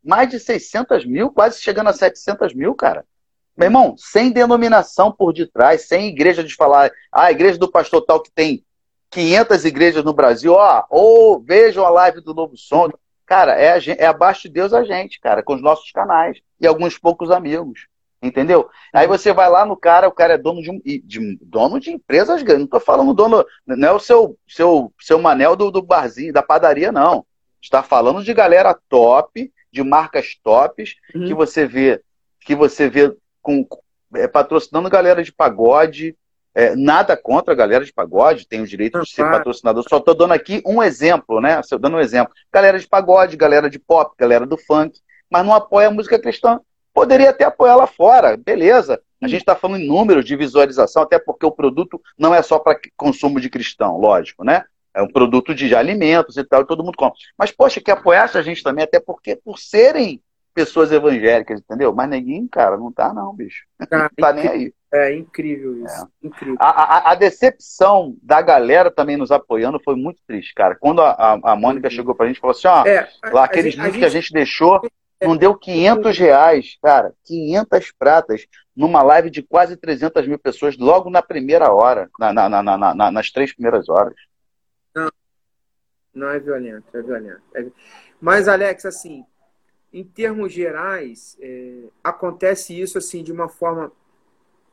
[0.04, 3.06] mais de 600 mil, quase chegando a 700 mil, cara.
[3.56, 8.02] Meu irmão, sem denominação por detrás, sem igreja de falar, ah, a igreja do pastor
[8.02, 8.66] tal que tem
[9.12, 12.90] 500 igrejas no Brasil, ó, ou vejam a live do Novo Som.
[13.26, 16.40] Cara, é, a gente, é abaixo de Deus a gente, cara, com os nossos canais
[16.60, 17.88] e alguns poucos amigos.
[18.22, 18.70] Entendeu?
[18.92, 21.92] Aí você vai lá no cara, o cara é dono de, um, de dono de
[21.92, 22.62] empresas grandes.
[22.62, 26.42] Não tô falando dono, não é o seu seu seu manel do, do barzinho, da
[26.42, 27.26] padaria, não.
[27.62, 31.26] Está falando de galera top, de marcas tops, uhum.
[31.26, 32.02] que você vê,
[32.40, 33.68] que você vê com
[34.16, 36.16] é, patrocinando galera de pagode,
[36.56, 39.84] é, nada contra a galera de pagode, tem o direito de ser patrocinador.
[39.88, 41.60] Só estou dando aqui um exemplo, né?
[41.60, 42.34] Estou dando um exemplo.
[42.52, 44.98] Galera de pagode, galera de pop, galera do funk,
[45.30, 46.62] mas não apoia a música cristã.
[46.94, 49.02] Poderia até apoiar lá fora, beleza.
[49.22, 52.58] A gente está falando em números de visualização, até porque o produto não é só
[52.58, 54.64] para consumo de cristão, lógico, né?
[54.94, 57.20] É um produto de alimentos e tal, e todo mundo compra.
[57.38, 60.22] Mas, poxa, que apoiasse a gente também, até porque por serem
[60.54, 61.94] pessoas evangélicas, entendeu?
[61.94, 63.66] Mas ninguém, cara, não tá não, bicho.
[63.90, 64.74] Cara, não tá nem aí.
[64.96, 66.04] É incrível isso.
[66.04, 66.28] É.
[66.28, 66.56] Incrível.
[66.58, 70.76] A, a, a, decepção da galera também nos apoiando foi muito triste, cara.
[70.76, 71.94] Quando a, a, Mônica uhum.
[71.94, 74.80] chegou pra gente e falou assim: ó, é, lá, aqueles links que a gente deixou,
[75.20, 75.28] é.
[75.28, 77.14] não deu 500 reais, cara.
[77.26, 82.64] 500 pratas numa live de quase 300 mil pessoas logo na primeira hora, na, na,
[82.64, 84.16] na, na nas três primeiras horas.
[84.96, 85.12] Não,
[86.14, 87.42] não é violento, é violento.
[87.54, 87.66] É...
[88.22, 89.26] Mas, Alex, assim,
[89.92, 93.92] em termos gerais, é, acontece isso assim de uma forma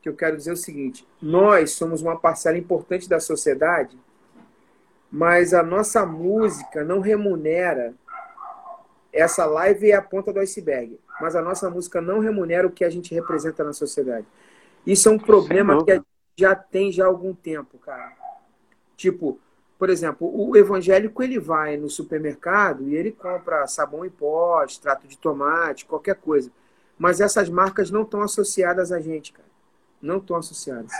[0.03, 3.97] que eu quero dizer o seguinte: nós somos uma parcela importante da sociedade,
[5.09, 7.93] mas a nossa música não remunera.
[9.13, 12.83] Essa live é a ponta do iceberg, mas a nossa música não remunera o que
[12.83, 14.25] a gente representa na sociedade.
[14.85, 18.11] Isso é um problema que a gente já tem já há algum tempo, cara.
[18.97, 19.39] Tipo,
[19.77, 25.07] por exemplo, o evangélico ele vai no supermercado e ele compra sabão em pó, extrato
[25.07, 26.51] de tomate, qualquer coisa.
[26.97, 29.52] Mas essas marcas não estão associadas a gente, cara
[30.03, 30.91] não estão associadas.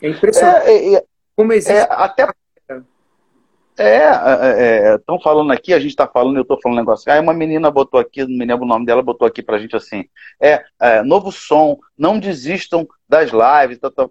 [0.00, 0.66] É impressionante.
[0.66, 1.04] É, é,
[1.36, 1.72] como existe.
[1.72, 2.26] É, até.
[3.78, 7.10] É, estão é, é, falando aqui, a gente está falando, eu estou falando um negócio.
[7.10, 9.58] Aí uma menina botou aqui, não me lembro o nome dela, botou aqui para a
[9.58, 10.04] gente assim:
[10.40, 13.78] é, é, novo som, não desistam das lives.
[13.78, 14.08] Tá, tá.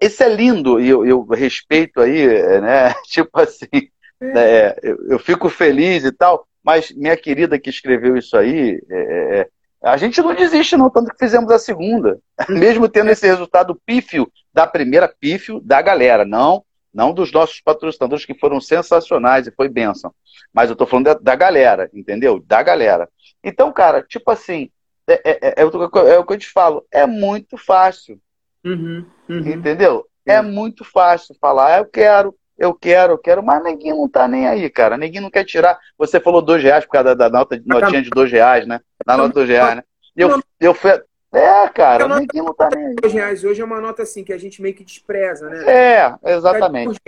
[0.00, 2.26] Isso é lindo e eu, eu, respeito aí,
[2.60, 2.94] né?
[3.04, 3.90] Tipo assim,
[4.20, 9.48] é, eu, eu, fico feliz e tal, mas minha querida que escreveu isso aí, é,
[9.82, 12.18] a gente não desiste, não, tanto que fizemos a segunda.
[12.48, 18.24] Mesmo tendo esse resultado pífio da primeira, pífio da galera, não não dos nossos patrocinadores
[18.24, 20.12] que foram sensacionais e foi benção.
[20.52, 22.40] Mas eu tô falando da, da galera, entendeu?
[22.40, 23.08] Da galera.
[23.44, 24.70] Então, cara, tipo assim,
[25.06, 28.20] é, é, é, é, o que eu te falo, é muito fácil.
[28.64, 29.48] Uhum, uhum.
[29.48, 30.06] Entendeu?
[30.26, 34.26] É muito fácil falar, ah, eu quero, eu quero, eu quero, mas ninguém não tá
[34.26, 34.96] nem aí, cara.
[34.96, 35.78] Ninguém não quer tirar.
[35.96, 38.80] Você falou dois reais por causa da, da nota, notinha de dois reais, né?
[39.06, 39.84] Na nota de dois reais, né?
[40.16, 40.90] Eu, eu fui.
[41.32, 42.94] É, cara, ninguém não tá nem aí.
[42.96, 45.64] Dois reais hoje é uma nota assim que a gente meio que despreza, né?
[45.70, 46.98] É, exatamente.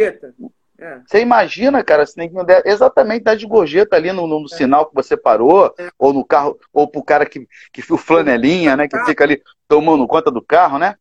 [0.79, 1.01] É.
[1.07, 2.63] Você imagina, cara, se ninguém der.
[2.65, 4.57] Exatamente, dá de gorjeta ali no, no é.
[4.57, 5.91] sinal que você parou, é.
[5.99, 8.89] ou no carro, ou pro cara que, que o flanelinha, né?
[8.89, 10.95] Que fica ali tomando conta do carro, né?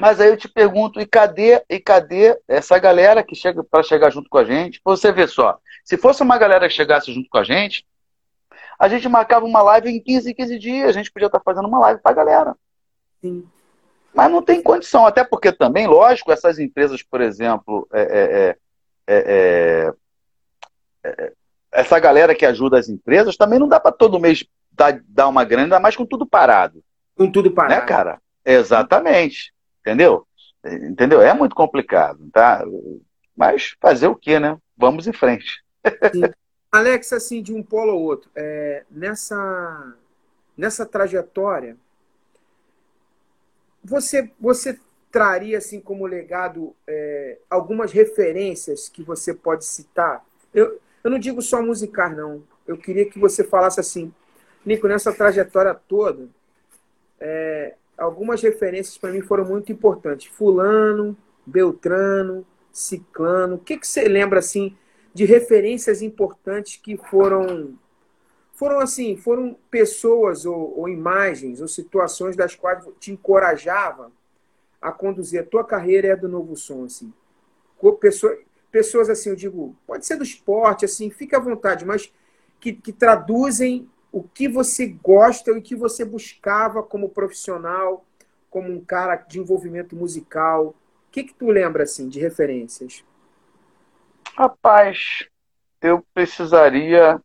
[0.00, 4.08] Mas aí eu te pergunto, e cadê, e cadê essa galera que chega para chegar
[4.08, 4.80] junto com a gente?
[4.82, 7.86] Você vê só, se fosse uma galera que chegasse junto com a gente,
[8.78, 11.68] a gente marcava uma live em 15, 15 dias, a gente podia estar tá fazendo
[11.68, 12.56] uma live para a galera.
[13.20, 13.46] Sim.
[14.14, 18.56] Mas não tem condição, até porque também, lógico, essas empresas, por exemplo, é,
[19.06, 19.92] é,
[21.04, 21.32] é,
[21.70, 25.44] essa galera que ajuda as empresas, também não dá para todo mês dar, dar uma
[25.44, 26.82] grana, ainda mais com tudo parado.
[27.14, 27.82] Com tudo parado.
[27.82, 28.18] Né, cara?
[28.46, 29.52] Exatamente.
[29.80, 30.26] Entendeu?
[30.64, 31.22] Entendeu?
[31.22, 32.64] É muito complicado, tá?
[33.36, 34.58] Mas fazer o quê, né?
[34.76, 35.64] Vamos em frente.
[36.70, 39.94] Alex, assim, de um polo ao outro, é, nessa,
[40.56, 41.76] nessa trajetória,
[43.82, 44.78] você, você
[45.10, 50.24] traria, assim, como legado, é, algumas referências que você pode citar?
[50.54, 52.42] Eu, eu não digo só musicar, não.
[52.66, 54.12] Eu queria que você falasse assim,
[54.64, 56.28] Nico, nessa trajetória toda,
[57.18, 60.26] é, algumas referências para mim foram muito importantes.
[60.26, 63.56] Fulano, Beltrano, Ciclano.
[63.56, 64.76] O que, que você lembra assim
[65.12, 67.78] de referências importantes que foram
[68.54, 74.12] foram assim, foram pessoas ou, ou imagens ou situações das quais te encorajava
[74.80, 77.12] a conduzir a tua carreira a do novo som assim.
[77.98, 78.38] Pessoas,
[78.70, 82.12] pessoas assim, eu digo, pode ser do esporte assim, fica à vontade, mas
[82.60, 88.04] que, que traduzem o que você gosta e o que você buscava como profissional,
[88.48, 90.68] como um cara de envolvimento musical.
[91.08, 93.04] O que, que tu lembra assim de referências?
[94.34, 95.28] Rapaz,
[95.80, 97.20] eu precisaria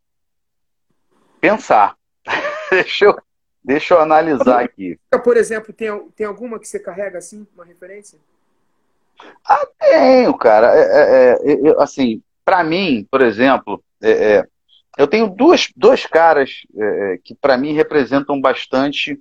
[1.39, 1.97] pensar.
[2.69, 3.17] deixa, eu,
[3.63, 4.99] deixa eu analisar aqui.
[5.23, 8.19] Por exemplo, tem, tem alguma que você carrega assim, uma referência?
[9.43, 10.75] Ah, tenho, cara.
[10.75, 14.47] É, é, é, assim, para mim, por exemplo, é, é
[14.97, 19.19] eu tenho duas, dois caras é, é que para mim representam bastante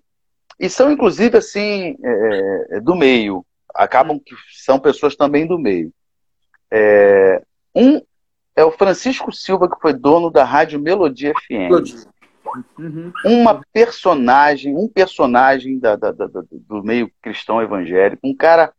[0.58, 3.44] e são inclusive assim é, é, do meio,
[3.74, 5.92] acabam que são pessoas também do meio.
[6.70, 7.42] É,
[7.74, 8.00] um
[8.56, 11.70] é o Francisco Silva que foi dono da rádio Melodia FM.
[12.78, 13.12] Uhum.
[13.24, 18.72] Uma personagem, um personagem da, da, da, do meio cristão evangélico, um cara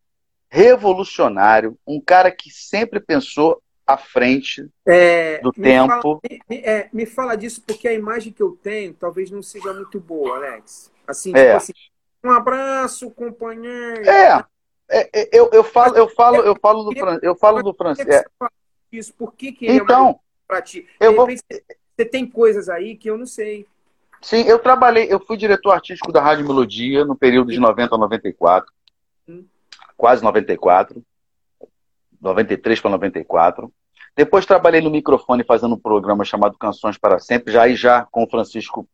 [0.49, 6.01] revolucionário, um cara que sempre pensou à frente é, do me tempo.
[6.01, 6.19] Fala,
[6.49, 9.99] me, é, me, fala disso porque a imagem que eu tenho talvez não seja muito
[9.99, 10.91] boa, Alex.
[11.07, 11.43] Assim, é.
[11.43, 11.73] tipo assim
[12.25, 14.09] um abraço, companheiro.
[14.09, 14.43] É,
[14.89, 18.23] é, é eu, eu falo, eu falo, eu falo do Fran, eu falo do francês.
[18.91, 20.87] Isso, por que que então, para ti?
[20.99, 21.27] Eu vou...
[21.27, 23.67] Você tem coisas aí que eu não sei.
[24.21, 27.97] Sim, eu trabalhei, eu fui diretor artístico da Rádio Melodia no período de 90 a
[27.97, 28.73] 94.
[29.29, 29.45] Hum.
[29.95, 31.03] Quase 94.
[32.21, 33.71] 93 para 94.
[34.15, 38.23] Depois trabalhei no microfone fazendo um programa chamado Canções para Sempre, já aí já com
[38.23, 38.87] o Francisco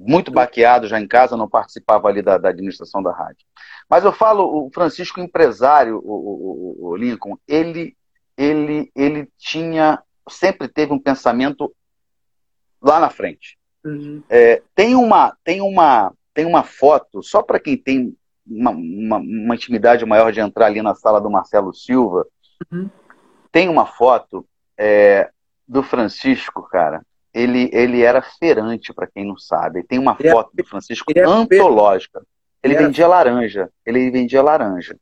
[0.00, 3.44] muito baqueado já em casa, não participava ali da, da administração da rádio.
[3.88, 7.94] Mas eu falo, o Francisco empresário, o, o, o, Lincoln, ele,
[8.36, 11.74] ele, ele tinha, sempre teve um pensamento
[12.80, 13.58] lá na frente.
[13.84, 14.22] Uhum.
[14.30, 18.16] É, tem uma, tem uma, tem uma foto só para quem tem
[18.50, 22.26] uma, uma, uma, intimidade maior de entrar ali na sala do Marcelo Silva.
[22.70, 22.90] Uhum.
[23.52, 24.46] Tem uma foto
[24.76, 25.30] é,
[25.66, 29.84] do Francisco, cara, ele, ele era feirante, para quem não sabe.
[29.84, 32.22] Tem uma ele foto do Francisco antológica.
[32.62, 33.70] Ele, ele vendia laranja.
[33.86, 34.96] Ele vendia laranja.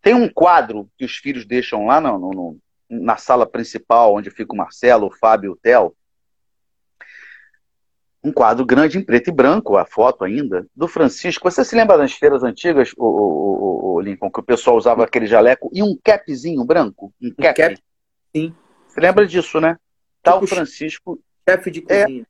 [0.00, 2.58] Tem um quadro que os filhos deixam lá no, no,
[2.88, 5.94] na sala principal, onde fica o Marcelo, o Fábio e o Theo.
[8.24, 11.50] Um quadro grande em preto e branco, a foto ainda, do Francisco.
[11.50, 15.26] Você se lembra das feiras antigas, o, o, o, Lincoln, que o pessoal usava aquele
[15.26, 17.12] jaleco e um capzinho branco?
[17.20, 17.60] Um cap?
[17.60, 17.82] Um cap?
[18.34, 18.54] Sim.
[18.86, 19.76] Você lembra disso, né?
[20.22, 22.26] Tá tipo, o Francisco Chefe de cozinha.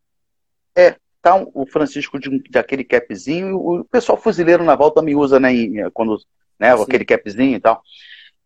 [0.75, 5.15] É, é tá um, o Francisco de, de, aquele capzinho, o pessoal fuzileiro naval também
[5.15, 6.19] usa, né, em, quando,
[6.59, 6.83] né, Sim.
[6.83, 7.83] aquele capzinho e tal.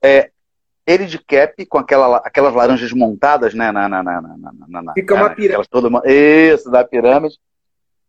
[0.02, 0.30] É,
[0.86, 3.88] ele de cap, com aquela, aquelas laranjas montadas, né, na...
[3.88, 4.22] na, na,
[4.82, 5.68] na, Fica uma pirâmide.
[5.68, 7.36] Toda, isso, da pirâmide.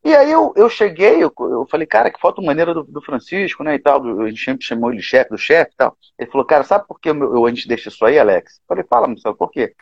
[0.03, 3.63] E aí eu, eu cheguei, eu, eu falei, cara, que foto maneira do, do Francisco,
[3.63, 5.97] né, e tal, a gente sempre chamou ele chefe, do chefe e tal.
[6.17, 8.57] Ele falou, cara, sabe por que eu, eu, a gente deixa isso aí, Alex?
[8.57, 9.73] Eu falei, fala, Marcelo, por quê?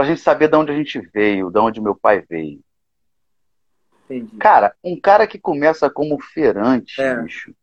[0.00, 2.60] pra gente saber de onde a gente veio, de onde meu pai veio.
[4.04, 4.34] Entendi.
[4.38, 7.22] Cara, um cara que começa como feirante, é.
[7.22, 7.54] bicho,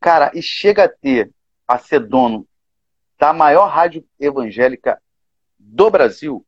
[0.00, 1.30] cara, e chega a ter,
[1.66, 2.46] a ser dono
[3.24, 5.00] da maior rádio evangélica
[5.58, 6.44] do Brasil,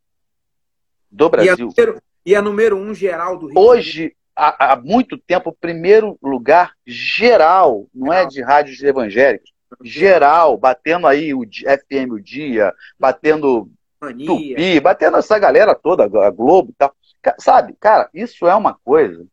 [1.11, 1.57] do Brasil.
[1.57, 3.59] E a número, e a número um geral do Rio.
[3.59, 9.49] Hoje, há, há muito tempo, primeiro lugar geral, não é de rádios evangélicas,
[9.83, 14.27] geral, batendo aí o FM o dia, batendo Mania.
[14.27, 16.95] Tupi, batendo essa galera toda, a Globo e tal.
[17.39, 19.27] Sabe, cara, isso é uma coisa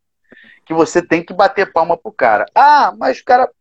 [0.65, 2.45] que você tem que bater palma pro cara.
[2.55, 3.51] Ah, mas o cara.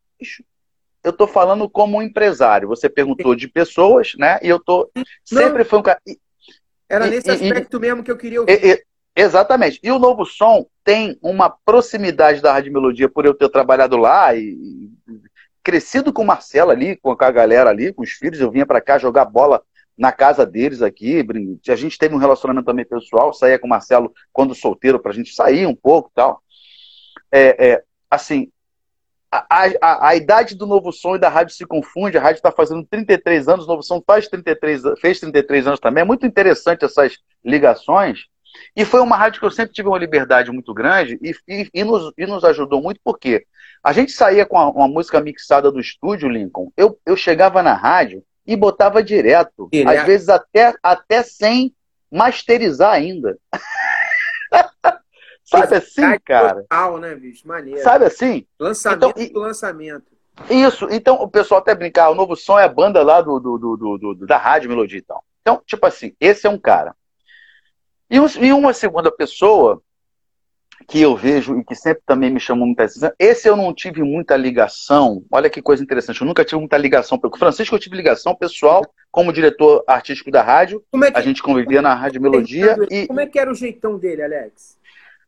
[1.04, 2.68] Eu tô falando como um empresário.
[2.68, 4.38] Você perguntou de pessoas, né?
[4.42, 4.90] E eu tô.
[5.24, 6.00] Sempre foi um cara.
[6.88, 8.84] Era nesse e, aspecto e, mesmo que eu queria ouvir.
[9.14, 9.78] Exatamente.
[9.82, 14.34] E o Novo Som tem uma proximidade da Rádio Melodia por eu ter trabalhado lá
[14.34, 14.90] e,
[15.62, 18.40] crescido com o Marcelo ali, com a galera ali, com os filhos.
[18.40, 19.62] Eu vinha para cá jogar bola
[19.96, 21.24] na casa deles aqui.
[21.68, 25.14] A gente teve um relacionamento também pessoal, saía com o Marcelo quando solteiro para a
[25.14, 26.42] gente sair um pouco e tal.
[27.30, 28.51] É, é, assim,
[29.32, 32.18] a, a, a, idade do Novo Som e da rádio se confunde.
[32.18, 36.02] A rádio está fazendo 33 anos, o Novo Som faz 33, fez 33 anos também.
[36.02, 38.26] É muito interessante essas ligações.
[38.76, 41.84] E foi uma rádio que eu sempre tive uma liberdade muito grande e, e, e,
[41.84, 43.46] nos, e nos ajudou muito, porque
[43.82, 46.70] a gente saía com uma música mixada do estúdio, Lincoln.
[46.76, 49.68] Eu, eu chegava na rádio, e botava direto.
[49.72, 49.98] direto.
[50.00, 51.74] Às vezes até, até sem
[52.10, 53.38] masterizar ainda.
[55.60, 56.62] Sabe assim, cara?
[56.62, 57.46] Total, né, bicho?
[57.46, 57.82] Maneiro.
[57.82, 58.46] Sabe assim?
[58.58, 60.12] Lançamento então, do lançamento.
[60.48, 63.58] Isso, então o pessoal até brincar, o novo som é a banda lá do, do,
[63.58, 65.22] do, do da Rádio Melodia e tal.
[65.40, 66.94] Então, tipo assim, esse é um cara.
[68.10, 69.82] E, e uma segunda pessoa
[70.88, 73.12] que eu vejo e que sempre também me chamou muita atenção.
[73.18, 75.24] Esse eu não tive muita ligação.
[75.30, 76.20] Olha que coisa interessante.
[76.20, 77.18] Eu nunca tive muita ligação.
[77.18, 80.82] Com o Francisco eu tive ligação pessoal como diretor artístico da rádio.
[80.94, 81.18] É que...
[81.18, 82.76] A gente convivia na Rádio Melodia.
[82.90, 83.06] E...
[83.06, 84.78] Como é que era o jeitão dele, Alex?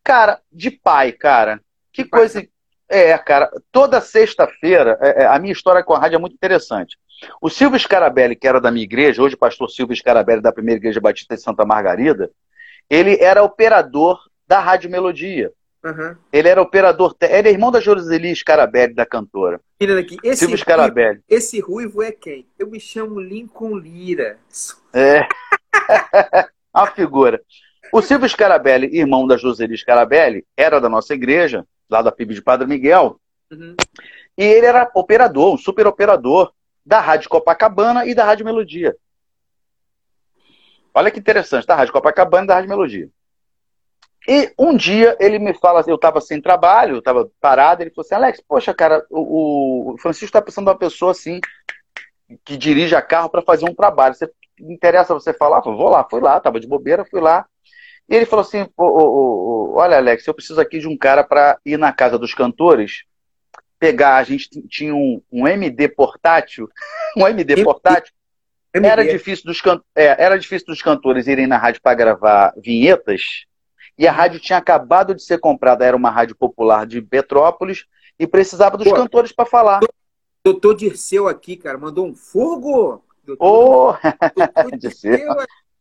[0.04, 1.60] Cara, de pai, cara.
[1.90, 2.40] Que de coisa.
[2.40, 2.50] Pai.
[2.88, 3.50] É, cara.
[3.72, 6.98] Toda sexta-feira, é, é, a minha história com a rádio é muito interessante.
[7.40, 11.00] O Silvio Scarabelli, que era da minha igreja, hoje pastor Silvio Scarabelli da primeira igreja
[11.00, 12.30] batista de Santa Margarida,
[12.90, 15.50] ele era operador da Rádio Melodia.
[15.82, 16.16] Uhum.
[16.32, 19.60] Ele era operador, ele é irmão da Joseli Scarabelli, da cantora.
[19.98, 21.16] Aqui, esse, Silvio Scarabelli.
[21.18, 22.46] Ruivo, esse ruivo é quem?
[22.58, 24.38] Eu me chamo Lincoln Lira.
[24.92, 25.26] É.
[26.72, 27.40] a figura.
[27.94, 32.42] O Silvio Scarabelli, irmão da Joseli Scarabelli, era da nossa igreja, lá da PIB de
[32.42, 33.20] Padre Miguel.
[33.52, 33.76] Uhum.
[34.36, 36.52] E ele era operador, um super operador
[36.84, 38.96] da Rádio Copacabana e da Rádio Melodia.
[40.92, 43.08] Olha que interessante, da Rádio Copacabana e da Rádio Melodia.
[44.26, 48.04] E um dia ele me fala, eu estava sem trabalho, eu estava parado, ele falou
[48.04, 51.38] assim, Alex, poxa, cara, o, o Francisco está precisando de uma pessoa assim,
[52.44, 54.16] que dirige a carro para fazer um trabalho.
[54.16, 54.28] Você
[54.58, 55.62] interessa você falar?
[55.64, 57.46] Eu vou lá, fui lá, estava de bobeira, fui lá.
[58.08, 61.92] E ele falou assim, olha, Alex, eu preciso aqui de um cara para ir na
[61.92, 63.04] casa dos cantores,
[63.78, 66.68] pegar, a gente tinha um, um MD portátil,
[67.16, 68.12] um MD portátil,
[68.72, 69.80] era difícil, dos can...
[69.94, 73.44] É, era difícil dos cantores irem na rádio para gravar vinhetas,
[73.96, 77.86] e a rádio tinha acabado de ser comprada, era uma rádio popular de Petrópolis,
[78.18, 79.80] e precisava dos Pô, cantores para falar.
[80.44, 83.02] Doutor Dirceu aqui, cara, mandou um fogo.
[83.38, 85.34] Ô, oh, Dirceu,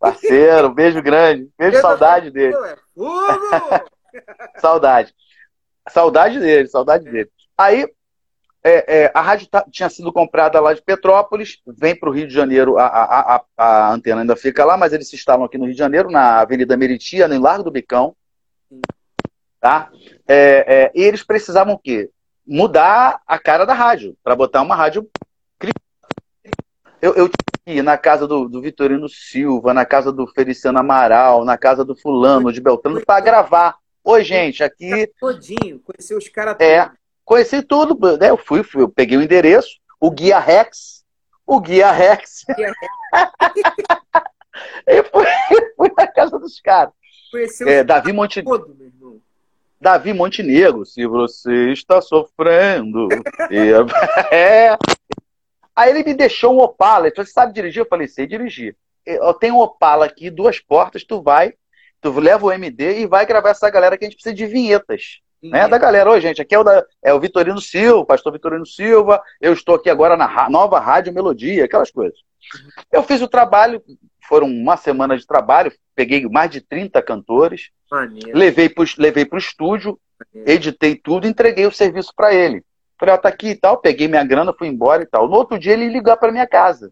[0.03, 2.53] parceiro, beijo grande, beijo, saudade dele.
[2.55, 2.77] É
[4.59, 5.15] saudade.
[5.87, 7.29] Saudade dele, saudade dele.
[7.57, 7.87] Aí
[8.61, 12.27] é, é, a rádio tá, tinha sido comprada lá de Petrópolis, vem para o Rio
[12.27, 15.57] de Janeiro, a, a, a, a, antena ainda fica lá, mas eles se instalam aqui
[15.57, 18.13] no Rio de Janeiro, na Avenida Meritia, no Largo do Bicão.
[19.61, 19.89] Tá?
[20.27, 22.09] É, é, e eles precisavam o quê?
[22.45, 25.09] Mudar a cara da rádio, para botar uma rádio.
[27.03, 27.29] Eu, eu
[27.67, 31.97] tive na casa do, do, Vitorino Silva, na casa do Feliciano Amaral, na casa do
[31.97, 33.75] Fulano, de Beltrano, para gravar.
[34.01, 35.11] Oi, gente, aqui.
[35.19, 36.89] Todinho, conheceu os caras É,
[37.25, 38.29] Conheci tudo, né?
[38.29, 41.03] Eu fui, fui eu peguei o endereço, o guia Rex,
[41.45, 42.45] o guia Rex.
[44.87, 45.25] eu fui,
[45.75, 46.93] fui na casa dos caras.
[47.29, 49.21] Conheceu é, Davi Montenegro.
[49.81, 53.09] Davi Montenegro, se você está sofrendo.
[54.31, 54.77] é.
[55.75, 57.07] Aí ele me deixou um Opala.
[57.07, 57.81] Ele falou, você sabe dirigir?
[57.81, 58.75] Eu falei, sei dirigir.
[59.05, 61.53] Eu tenho um Opala aqui, duas portas, tu vai,
[61.99, 65.21] tu leva o MD e vai gravar essa galera que a gente precisa de vinhetas
[65.43, 66.09] né, da galera.
[66.09, 69.21] Oi, gente, aqui é o, da, é o Vitorino Silva, pastor Vitorino Silva.
[69.41, 72.17] Eu estou aqui agora na nova Rádio Melodia, aquelas coisas.
[72.91, 73.83] Eu fiz o trabalho,
[74.27, 77.71] foram uma semana de trabalho, peguei mais de 30 cantores,
[78.33, 79.99] levei para levei o estúdio,
[80.33, 80.51] Maneiro.
[80.51, 82.63] editei tudo, entreguei o serviço para ele.
[82.99, 85.27] Falei, ó, tá aqui e tal, peguei minha grana, fui embora e tal.
[85.27, 86.91] No outro dia ele ligou para minha casa.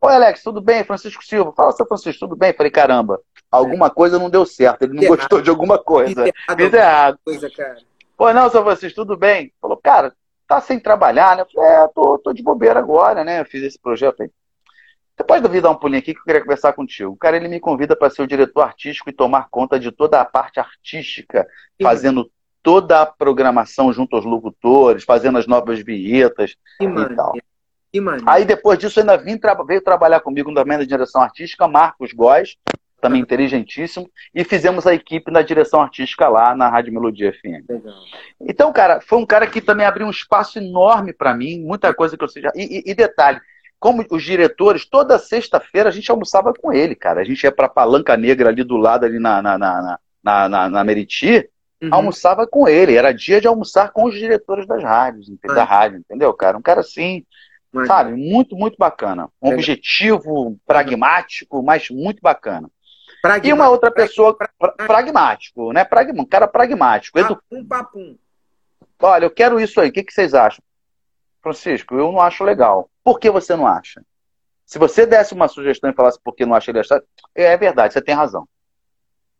[0.00, 0.84] Oi, Alex, tudo bem?
[0.84, 1.52] Francisco Silva.
[1.52, 2.52] Fala, seu Francisco, tudo bem?
[2.52, 3.20] Falei, caramba,
[3.50, 4.82] alguma coisa não deu certo.
[4.82, 5.44] Ele não Fiz gostou errado.
[5.44, 6.24] de alguma coisa.
[6.24, 6.58] Fiz errado.
[6.58, 7.18] Fiz errado.
[7.24, 7.78] Coisa, cara.
[8.16, 9.52] Pô, não, seu Francisco, tudo bem?
[9.60, 10.14] Falou, cara,
[10.46, 11.42] tá sem trabalhar, né?
[11.42, 13.40] Eu falei, é, tô, tô de bobeira agora, né?
[13.40, 14.30] Eu fiz esse projeto aí.
[15.16, 17.12] Você pode vir dar um pulinho aqui que eu queria conversar contigo.
[17.12, 20.20] O cara, ele me convida para ser o diretor artístico e tomar conta de toda
[20.20, 21.42] a parte artística,
[21.76, 21.82] Sim.
[21.82, 22.30] fazendo
[22.62, 27.34] toda a programação junto aos locutores, fazendo as novas vinhetas e tal.
[28.26, 32.56] Aí depois disso ainda vim tra veio trabalhar comigo na da direção artística, Marcos Góes,
[33.00, 37.64] também inteligentíssimo, e fizemos a equipe na direção artística lá na Rádio Melodia FM.
[37.68, 37.94] Legal.
[38.40, 42.16] Então, cara, foi um cara que também abriu um espaço enorme para mim, muita coisa
[42.16, 42.50] que eu seja.
[42.54, 43.40] E, e, e detalhe,
[43.78, 47.20] como os diretores, toda sexta-feira a gente almoçava com ele, cara.
[47.20, 50.68] A gente ia pra Palanca Negra ali do lado, ali na, na, na, na, na,
[50.68, 51.48] na Meriti,
[51.82, 51.88] uhum.
[51.92, 52.96] almoçava com ele.
[52.96, 56.56] Era dia de almoçar com os diretores das rádios, da rádio, entendeu, cara?
[56.56, 57.24] Um cara assim.
[57.86, 58.12] Sabe?
[58.12, 59.28] Muito, muito bacana.
[59.42, 59.54] Um é.
[59.54, 62.70] objetivo pragmático, mas muito bacana.
[63.20, 63.46] Pragmático.
[63.48, 65.84] E uma outra pessoa pragmático, pragmático né?
[65.84, 67.18] Pragma, um cara pragmático.
[67.20, 68.18] Papum, papum.
[69.00, 69.90] Olha, eu quero isso aí.
[69.90, 70.62] O que, que vocês acham?
[71.42, 72.90] Francisco, eu não acho legal.
[73.04, 74.02] Por que você não acha?
[74.64, 77.02] Se você desse uma sugestão e falasse por que não acha legal,
[77.34, 78.48] é verdade, você tem razão.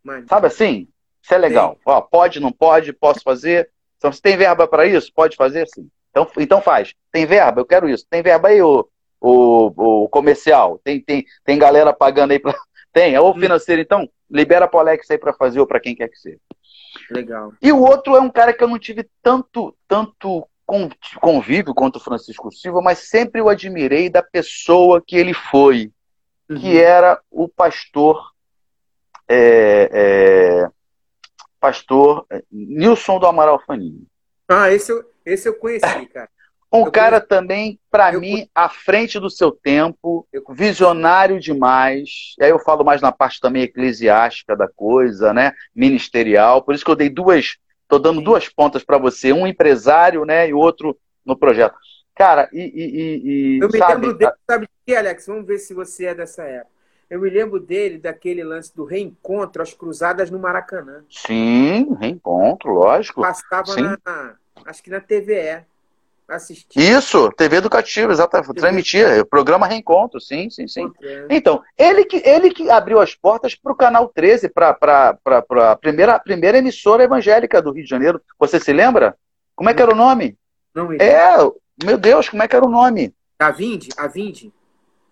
[0.03, 0.27] Mas...
[0.27, 0.89] Sabe assim?
[1.29, 1.79] Isso é legal.
[1.85, 3.69] Ó, pode, não pode, posso fazer.
[3.99, 5.87] Então, se tem verba para isso, pode fazer sim.
[6.09, 6.95] Então, então faz.
[7.13, 7.61] Tem verba?
[7.61, 8.07] Eu quero isso.
[8.09, 8.89] Tem verba aí, o,
[9.21, 10.81] o, o comercial?
[10.83, 12.55] Tem, tem, tem galera pagando aí para.
[12.91, 13.39] Tem, é o hum.
[13.39, 16.39] financeiro, então, libera para o Alex aí para fazer ou para quem quer que seja.
[17.11, 17.53] Legal.
[17.61, 20.49] E o outro é um cara que eu não tive tanto, tanto
[21.21, 25.93] convívio quanto o Francisco Silva, mas sempre o admirei da pessoa que ele foi,
[26.49, 26.59] uhum.
[26.59, 28.33] que era o pastor.
[29.29, 30.78] É, é,
[31.61, 34.07] pastor Nilson do Amaral Faninho.
[34.49, 35.81] Ah, esse eu, esse eu conheci,
[36.13, 36.29] cara.
[36.73, 37.29] Um eu cara conheci.
[37.29, 38.51] também, para mim, conheci.
[38.55, 42.35] à frente do seu tempo, visionário demais.
[42.39, 45.53] E aí eu falo mais na parte também eclesiástica da coisa, né?
[45.75, 46.63] Ministerial.
[46.63, 47.57] Por isso que eu dei duas,
[47.89, 48.25] tô dando Sim.
[48.25, 51.77] duas pontas para você, um empresário, né, e outro no projeto.
[52.15, 55.27] Cara, e, e, e eu me sabe, lembro dele, sabe de quê, Alex?
[55.27, 56.78] Vamos ver se você é dessa época.
[57.11, 61.05] Eu me lembro dele daquele lance do reencontro, as cruzadas no Maracanã.
[61.09, 63.23] Sim, reencontro, lógico.
[63.23, 63.83] Passava Sim.
[63.83, 64.35] na,
[64.67, 65.65] acho que na TVE.
[66.29, 66.79] Assistir.
[66.79, 68.53] Isso, TV educativa, exatamente.
[68.53, 70.93] Transmitia, o programa Reencontro, sim, sim, sim.
[71.31, 74.77] Então, ele que, ele que abriu as portas para o Canal 13, para
[75.25, 78.21] a primeira, primeira emissora evangélica do Rio de Janeiro.
[78.39, 79.17] Você se lembra?
[79.57, 80.37] Como é que era o nome?
[80.75, 81.35] Não, é,
[81.83, 83.15] meu Deus, como é que era o nome?
[83.39, 83.89] A Vinde?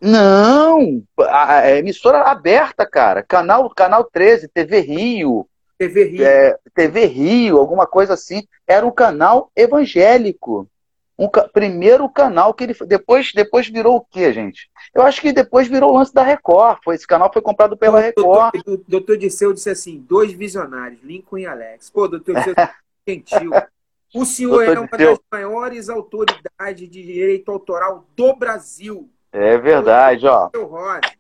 [0.01, 3.23] Não, a, a emissora aberta, cara.
[3.23, 5.49] Canal, canal 13, TV Rio.
[5.79, 6.25] TV Rio.
[6.25, 8.47] É, TV Rio, alguma coisa assim.
[8.67, 10.69] Era um canal evangélico.
[11.19, 11.49] Um ca...
[11.49, 14.69] primeiro canal que ele depois depois virou o quê, gente?
[14.95, 16.79] Eu acho que depois virou o lance da Record.
[16.85, 18.55] Foi esse canal foi comprado pela Record.
[18.67, 21.89] O doutor Disseu disse assim, dois visionários, Lincoln e Alex.
[21.89, 22.55] Pô, doutor Disseu,
[23.09, 23.51] gentil.
[24.15, 25.11] O senhor doutor é uma Disseu.
[25.13, 29.09] das maiores autoridades de direito autoral do Brasil.
[29.33, 30.51] É verdade, ó.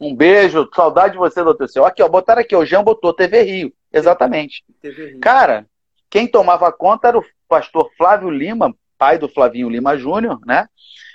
[0.00, 1.84] Um beijo, saudade de você, doutor Seu.
[1.84, 3.72] Aqui, ó, botaram aqui, o Jean botou TV Rio.
[3.92, 4.64] Exatamente.
[4.80, 5.20] TV Rio.
[5.20, 5.66] Cara,
[6.08, 10.68] quem tomava conta era o pastor Flávio Lima, pai do Flavinho Lima Júnior, né?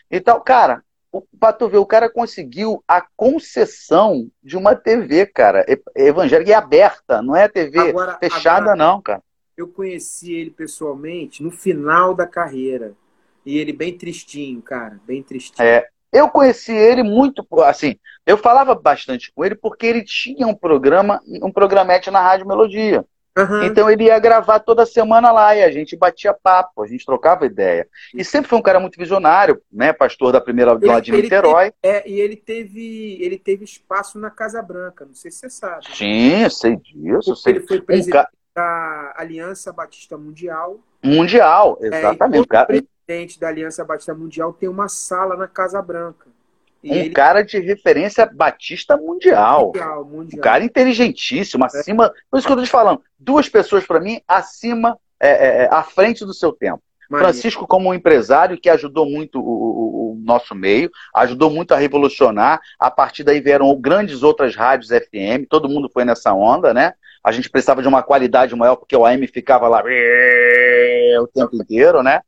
[0.09, 5.65] Então, cara, o, pra tu ver, o cara conseguiu a concessão de uma TV, cara,
[5.95, 9.23] evangélica e aberta, não é TV agora, fechada, agora, não, cara.
[9.57, 12.93] Eu conheci ele pessoalmente no final da carreira.
[13.45, 15.67] E ele bem tristinho, cara, bem tristinho.
[15.67, 17.95] É, eu conheci ele muito, assim,
[18.25, 23.05] eu falava bastante com ele porque ele tinha um programa, um programete na Rádio Melodia.
[23.37, 23.63] Uhum.
[23.63, 27.45] Então ele ia gravar toda semana lá e a gente batia papo, a gente trocava
[27.45, 27.87] ideia.
[28.13, 29.93] E sempre foi um cara muito visionário, né?
[29.93, 31.71] Pastor da primeira aula de Niterói.
[31.81, 35.49] Teve, é, e ele teve, ele teve espaço na Casa Branca, não sei se você
[35.49, 35.87] sabe.
[35.87, 35.95] Né?
[35.95, 37.35] Sim, sei disso.
[37.37, 37.53] Sei.
[37.53, 40.81] Ele foi presidente um da Aliança Batista Mundial.
[41.01, 42.47] Mundial, exatamente.
[42.53, 46.27] É, e presidente da Aliança Batista Mundial tem uma sala na Casa Branca.
[46.83, 47.09] E um ele...
[47.11, 49.67] cara de referência batista mundial.
[49.67, 50.39] mundial, mundial.
[50.39, 52.07] Um cara inteligentíssimo, acima.
[52.07, 52.09] É.
[52.29, 53.01] Por isso que eu estou te falando.
[53.19, 56.81] Duas pessoas, para mim, acima, é, é, é, à frente do seu tempo.
[57.07, 57.25] Maria.
[57.27, 61.77] Francisco, como um empresário que ajudou muito o, o, o, nosso meio, ajudou muito a
[61.77, 62.59] revolucionar.
[62.79, 66.93] A partir daí vieram grandes outras rádios FM, todo mundo foi nessa onda, né?
[67.23, 69.83] A gente precisava de uma qualidade maior, porque o AM ficava lá
[71.21, 72.21] o tempo inteiro, né?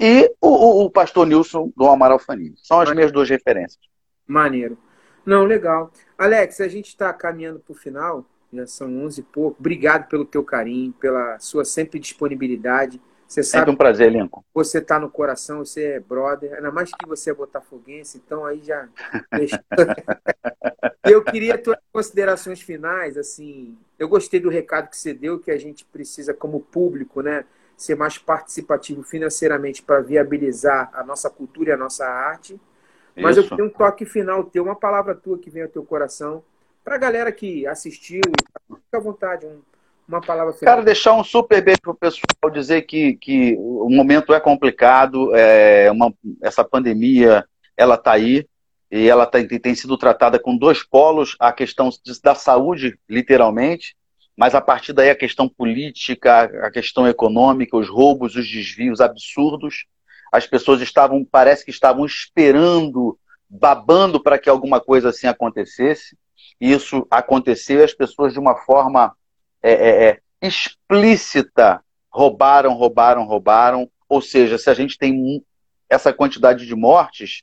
[0.00, 2.54] E o, o, pastor Nilson do Amaral Fanini.
[2.56, 2.96] São as Maneiro.
[2.96, 3.78] minhas duas referências.
[4.26, 4.78] Maneiro.
[5.26, 5.92] Não, legal.
[6.16, 9.56] Alex, a gente está caminhando para o final, já são 11 e pouco.
[9.60, 12.98] Obrigado pelo teu carinho, pela sua sempre disponibilidade.
[13.28, 14.42] Você sabe sempre um prazer, Lincoln.
[14.54, 16.54] Você está no coração, você é brother.
[16.54, 18.88] Ainda mais que você é botafoguense, então aí já...
[21.04, 23.76] eu queria tuas considerações finais, assim...
[23.98, 27.44] Eu gostei do recado que você deu, que a gente precisa, como público, né?
[27.80, 32.60] Ser mais participativo financeiramente para viabilizar a nossa cultura e a nossa arte.
[33.16, 33.52] Mas Isso.
[33.52, 36.42] eu tenho um toque final teu, uma palavra tua que vem ao teu coração,
[36.84, 38.20] para a galera que assistiu,
[38.68, 39.62] fica à vontade, um,
[40.06, 40.74] uma palavra final.
[40.74, 45.34] Cara, deixar um super beijo para o pessoal, dizer que, que o momento é complicado,
[45.34, 46.12] é uma,
[46.42, 47.46] essa pandemia,
[47.78, 48.46] ela está aí,
[48.90, 51.88] e ela tá, tem sido tratada com dois polos, a questão
[52.22, 53.96] da saúde, literalmente,
[54.40, 59.84] mas a partir daí a questão política, a questão econômica, os roubos, os desvios absurdos,
[60.32, 63.18] as pessoas estavam, parece que estavam esperando,
[63.50, 66.16] babando para que alguma coisa assim acontecesse.
[66.58, 69.14] E isso aconteceu e as pessoas de uma forma
[69.62, 73.90] é, é, é, explícita roubaram, roubaram, roubaram.
[74.08, 75.44] Ou seja, se a gente tem
[75.86, 77.42] essa quantidade de mortes,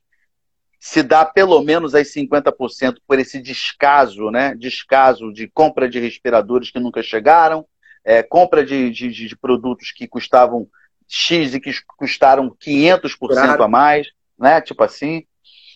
[0.79, 4.55] se dá pelo menos as 50% por esse descaso, né?
[4.55, 7.65] Descaso de compra de respiradores que nunca chegaram,
[8.03, 10.67] é, compra de, de, de, produtos que custavam
[11.07, 13.63] X e que custaram 500% claro.
[13.63, 14.07] a mais,
[14.37, 14.61] né?
[14.61, 15.25] Tipo assim.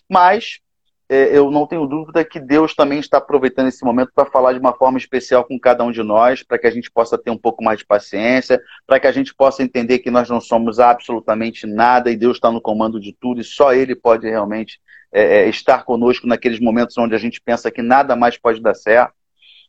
[0.08, 0.60] Mas
[1.08, 4.58] é, eu não tenho dúvida que Deus também está aproveitando esse momento para falar de
[4.58, 7.36] uma forma especial com cada um de nós, para que a gente possa ter um
[7.36, 11.66] pouco mais de paciência, para que a gente possa entender que nós não somos absolutamente
[11.66, 14.80] nada e Deus está no comando de tudo e só Ele pode realmente
[15.12, 18.74] é, é, estar conosco naqueles momentos onde a gente pensa que nada mais pode dar
[18.74, 19.12] certo,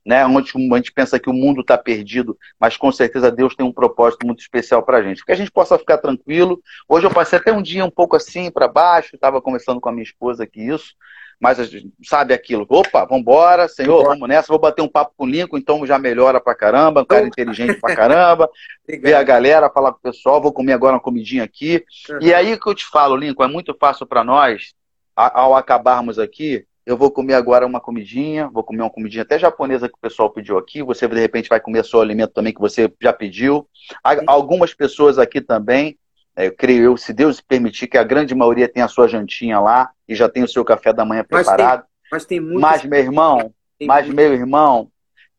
[0.06, 0.26] né?
[0.26, 3.72] onde a gente pensa que o mundo está perdido, mas com certeza Deus tem um
[3.72, 5.24] propósito muito especial para a gente.
[5.24, 6.61] Que a gente possa ficar tranquilo.
[6.88, 9.91] Hoje eu passei até um dia um pouco assim para baixo, estava conversando com a
[9.91, 10.94] minha esposa aqui isso,
[11.40, 11.57] mas
[12.06, 15.86] sabe aquilo, opa, vambora, Senhor, vamos nessa, vou bater um papo com o Lincoln, então
[15.86, 18.49] já melhora pra caramba, um cara inteligente pra caramba,
[18.88, 21.84] ver a galera, falar com o pessoal, vou comer agora uma comidinha aqui.
[22.10, 22.20] Uhum.
[22.22, 24.74] E aí que eu te falo, Lincoln, é muito fácil para nós
[25.15, 29.88] ao acabarmos aqui, eu vou comer agora uma comidinha, vou comer uma comidinha até japonesa
[29.88, 30.84] que o pessoal pediu aqui.
[30.84, 33.68] Você de repente vai comer seu alimento também que você já pediu.
[34.27, 35.98] Algumas pessoas aqui também,
[36.35, 39.60] é, eu creio eu, se Deus permitir, que a grande maioria tem a sua jantinha
[39.60, 41.85] lá e já tem o seu café da manhã preparado.
[42.11, 42.61] Mas tem, mas tem.
[42.61, 44.91] Mas, meu irmão, mas, meu irmão,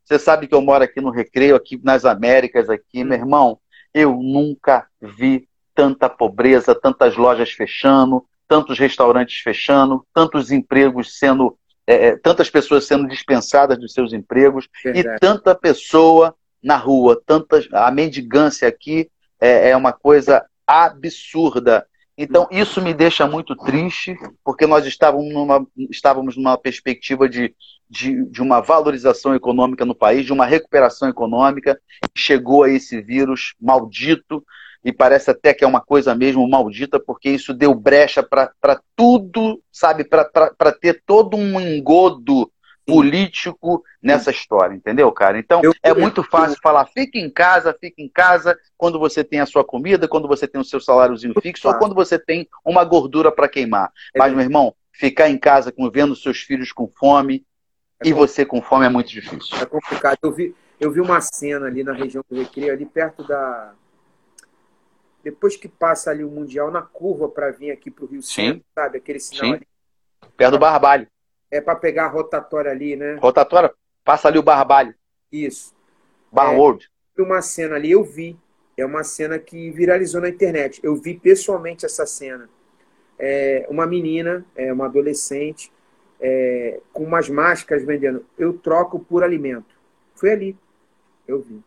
[0.04, 3.06] você sabe que eu moro aqui no Recreio, aqui nas Américas, aqui, hum.
[3.06, 3.58] meu irmão,
[3.92, 11.56] eu nunca vi tanta pobreza, tantas lojas fechando, tantos restaurantes fechando, tantos empregos sendo,
[11.86, 15.16] é, é, tantas pessoas sendo dispensadas dos seus empregos Verdade.
[15.16, 19.10] e tanta pessoa na rua, tantas, a mendigância aqui
[19.40, 21.86] é, é uma coisa absurda.
[22.16, 27.54] Então, isso me deixa muito triste, porque nós estávamos numa, estávamos numa perspectiva de,
[27.90, 31.78] de, de, uma valorização econômica no país, de uma recuperação econômica.
[32.16, 34.44] Chegou a esse vírus maldito,
[34.84, 39.62] e parece até que é uma coisa mesmo maldita, porque isso deu brecha para tudo,
[39.72, 40.04] sabe?
[40.04, 42.50] Para ter todo um engodo
[42.86, 45.38] político nessa história, entendeu, cara?
[45.38, 49.40] Então, eu, é muito fácil falar, fique em casa, fique em casa, quando você tem
[49.40, 52.84] a sua comida, quando você tem o seu saláriozinho fixo, ou quando você tem uma
[52.84, 53.90] gordura para queimar.
[54.14, 57.44] É Mas, meu irmão, ficar em casa com, vendo seus filhos com fome
[58.02, 59.56] é e você com fome é muito difícil.
[59.58, 60.18] É complicado.
[60.22, 63.72] Eu vi, eu vi uma cena ali na região do Recreio, ali perto da...
[65.24, 68.62] Depois que passa ali o Mundial, na curva para vir aqui para o Rio Centro,
[68.74, 68.98] sabe?
[68.98, 69.54] Aquele sinal Sim.
[69.54, 69.68] ali.
[70.36, 71.08] Perto do Barbalho.
[71.50, 73.14] É para pegar a rotatória ali, né?
[73.14, 73.72] Rotatória,
[74.04, 74.94] passa ali o Barbalho.
[75.32, 75.74] Isso.
[76.30, 77.22] Bar é.
[77.22, 78.38] Uma cena ali, eu vi.
[78.76, 80.80] É uma cena que viralizou na internet.
[80.82, 82.50] Eu vi pessoalmente essa cena.
[83.18, 85.72] É uma menina, é uma adolescente,
[86.20, 88.26] é, com umas máscaras vendendo.
[88.36, 89.74] Eu troco por alimento.
[90.14, 90.56] Foi ali.
[91.26, 91.62] Eu vi.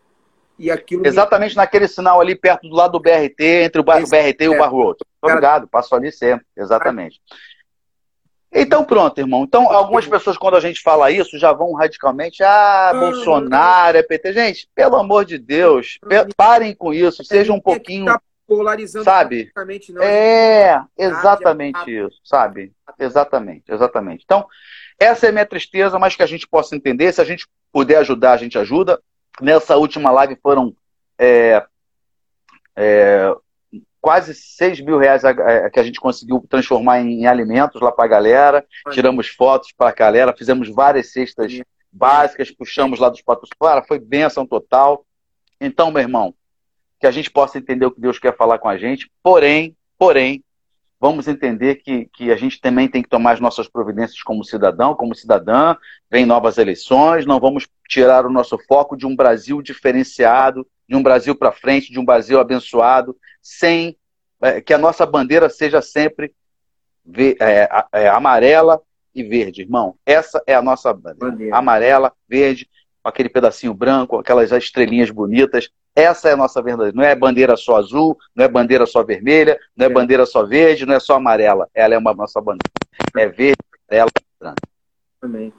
[0.59, 1.57] E aquilo Exatamente me...
[1.57, 4.53] naquele sinal ali perto do lado do BRT, entre o, bar, Esse, BRT e o
[4.55, 4.97] é, Bar Road.
[5.21, 6.45] Obrigado, passo ali sempre.
[6.55, 7.21] Exatamente.
[8.51, 9.43] Então pronto, irmão.
[9.43, 14.33] Então algumas pessoas quando a gente fala isso já vão radicalmente, ah, Bolsonaro, é PT.
[14.33, 15.99] Gente, pelo amor de Deus,
[16.35, 18.17] parem com isso, seja um pouquinho
[18.47, 19.51] polarizando sabe?
[19.89, 22.71] Não, é, exatamente isso, sabe?
[22.97, 24.23] Exatamente, exatamente.
[24.23, 24.47] Então,
[24.97, 27.97] essa é a minha tristeza, mas que a gente possa entender, se a gente puder
[27.97, 28.99] ajudar, a gente ajuda.
[29.41, 30.75] Nessa última live foram
[31.17, 31.63] é,
[32.75, 33.35] é,
[34.01, 35.23] quase 6 mil reais
[35.73, 38.65] que a gente conseguiu transformar em, alimentos lá para a galera.
[38.91, 41.61] Tiramos fotos para a galera, fizemos várias cestas
[41.91, 45.05] básicas, puxamos lá dos patos fora, foi benção total.
[45.59, 46.33] Então, meu irmão,
[46.99, 50.43] que a gente possa entender o que Deus quer falar com a gente, porém, porém,
[50.99, 54.95] vamos entender que, que a gente também tem que tomar as nossas providências como cidadão,
[54.95, 55.75] como cidadã,
[56.09, 61.03] vem novas eleições, não vamos tirar o nosso foco de um Brasil diferenciado, de um
[61.03, 63.95] Brasil para frente, de um Brasil abençoado, sem
[64.41, 66.33] é, que a nossa bandeira seja sempre
[67.39, 68.81] é, é, amarela
[69.13, 69.95] e verde, irmão.
[70.05, 71.31] Essa é a nossa bandeira.
[71.31, 71.55] bandeira.
[71.55, 72.69] Amarela, verde,
[73.07, 75.69] com aquele pedacinho branco, aquelas estrelinhas bonitas.
[75.95, 76.95] Essa é a nossa verdadeira.
[76.95, 79.93] Não é bandeira só azul, não é bandeira só vermelha, não é, é.
[79.93, 81.69] bandeira só verde, não é só amarela.
[81.73, 82.69] Ela é uma nossa bandeira.
[83.15, 83.57] É verde,
[83.89, 84.61] amarela e branca.
[85.21, 85.53] Amém.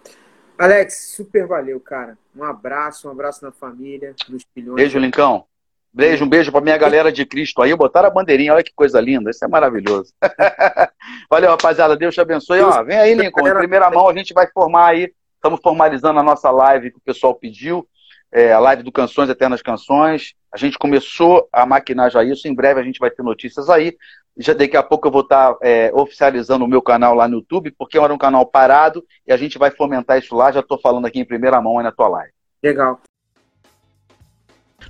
[0.59, 2.19] Alex, super valeu, cara.
[2.37, 4.77] Um abraço, um abraço na família, nos filhões.
[4.77, 5.45] Beijo, Lincão.
[5.91, 7.75] Beijo, um beijo pra minha galera de Cristo aí.
[7.75, 9.31] Botaram a bandeirinha, olha que coisa linda.
[9.31, 10.13] Isso é maravilhoso.
[11.31, 11.97] valeu, rapaziada.
[11.97, 12.61] Deus te abençoe.
[12.61, 13.49] Ó, vem aí, Lincoln.
[13.49, 15.13] Em primeira mão, a gente vai formar aí.
[15.39, 17.89] Estamos formalizando a nossa live que o pessoal pediu.
[18.31, 20.35] É, a live do Canções Eternas Canções.
[20.53, 22.49] A gente começou a maquinar já isso.
[22.49, 23.97] Em breve a gente vai ter notícias aí.
[24.37, 27.73] Já daqui a pouco eu vou estar é, oficializando o meu canal lá no YouTube,
[27.79, 30.51] porque era um canal parado e a gente vai fomentar isso lá.
[30.51, 32.33] Já estou falando aqui em primeira mão aí na tua live.
[32.63, 33.01] Legal.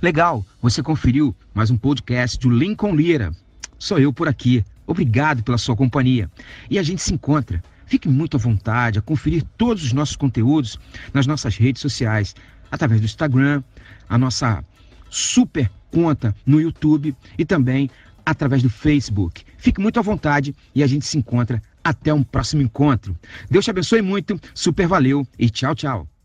[0.01, 3.31] Legal, você conferiu mais um podcast do Lincoln Lira.
[3.77, 4.63] Sou eu por aqui.
[4.87, 6.29] Obrigado pela sua companhia.
[6.69, 7.61] E a gente se encontra.
[7.89, 10.79] Fique muito à vontade a conferir todos os nossos conteúdos
[11.11, 12.35] nas nossas redes sociais,
[12.71, 13.63] através do Instagram,
[14.07, 14.63] a nossa
[15.09, 17.89] super conta no YouTube e também
[18.23, 19.43] através do Facebook.
[19.57, 23.17] Fique muito à vontade e a gente se encontra até um próximo encontro.
[23.49, 26.18] Deus te abençoe muito, super valeu e tchau, tchau.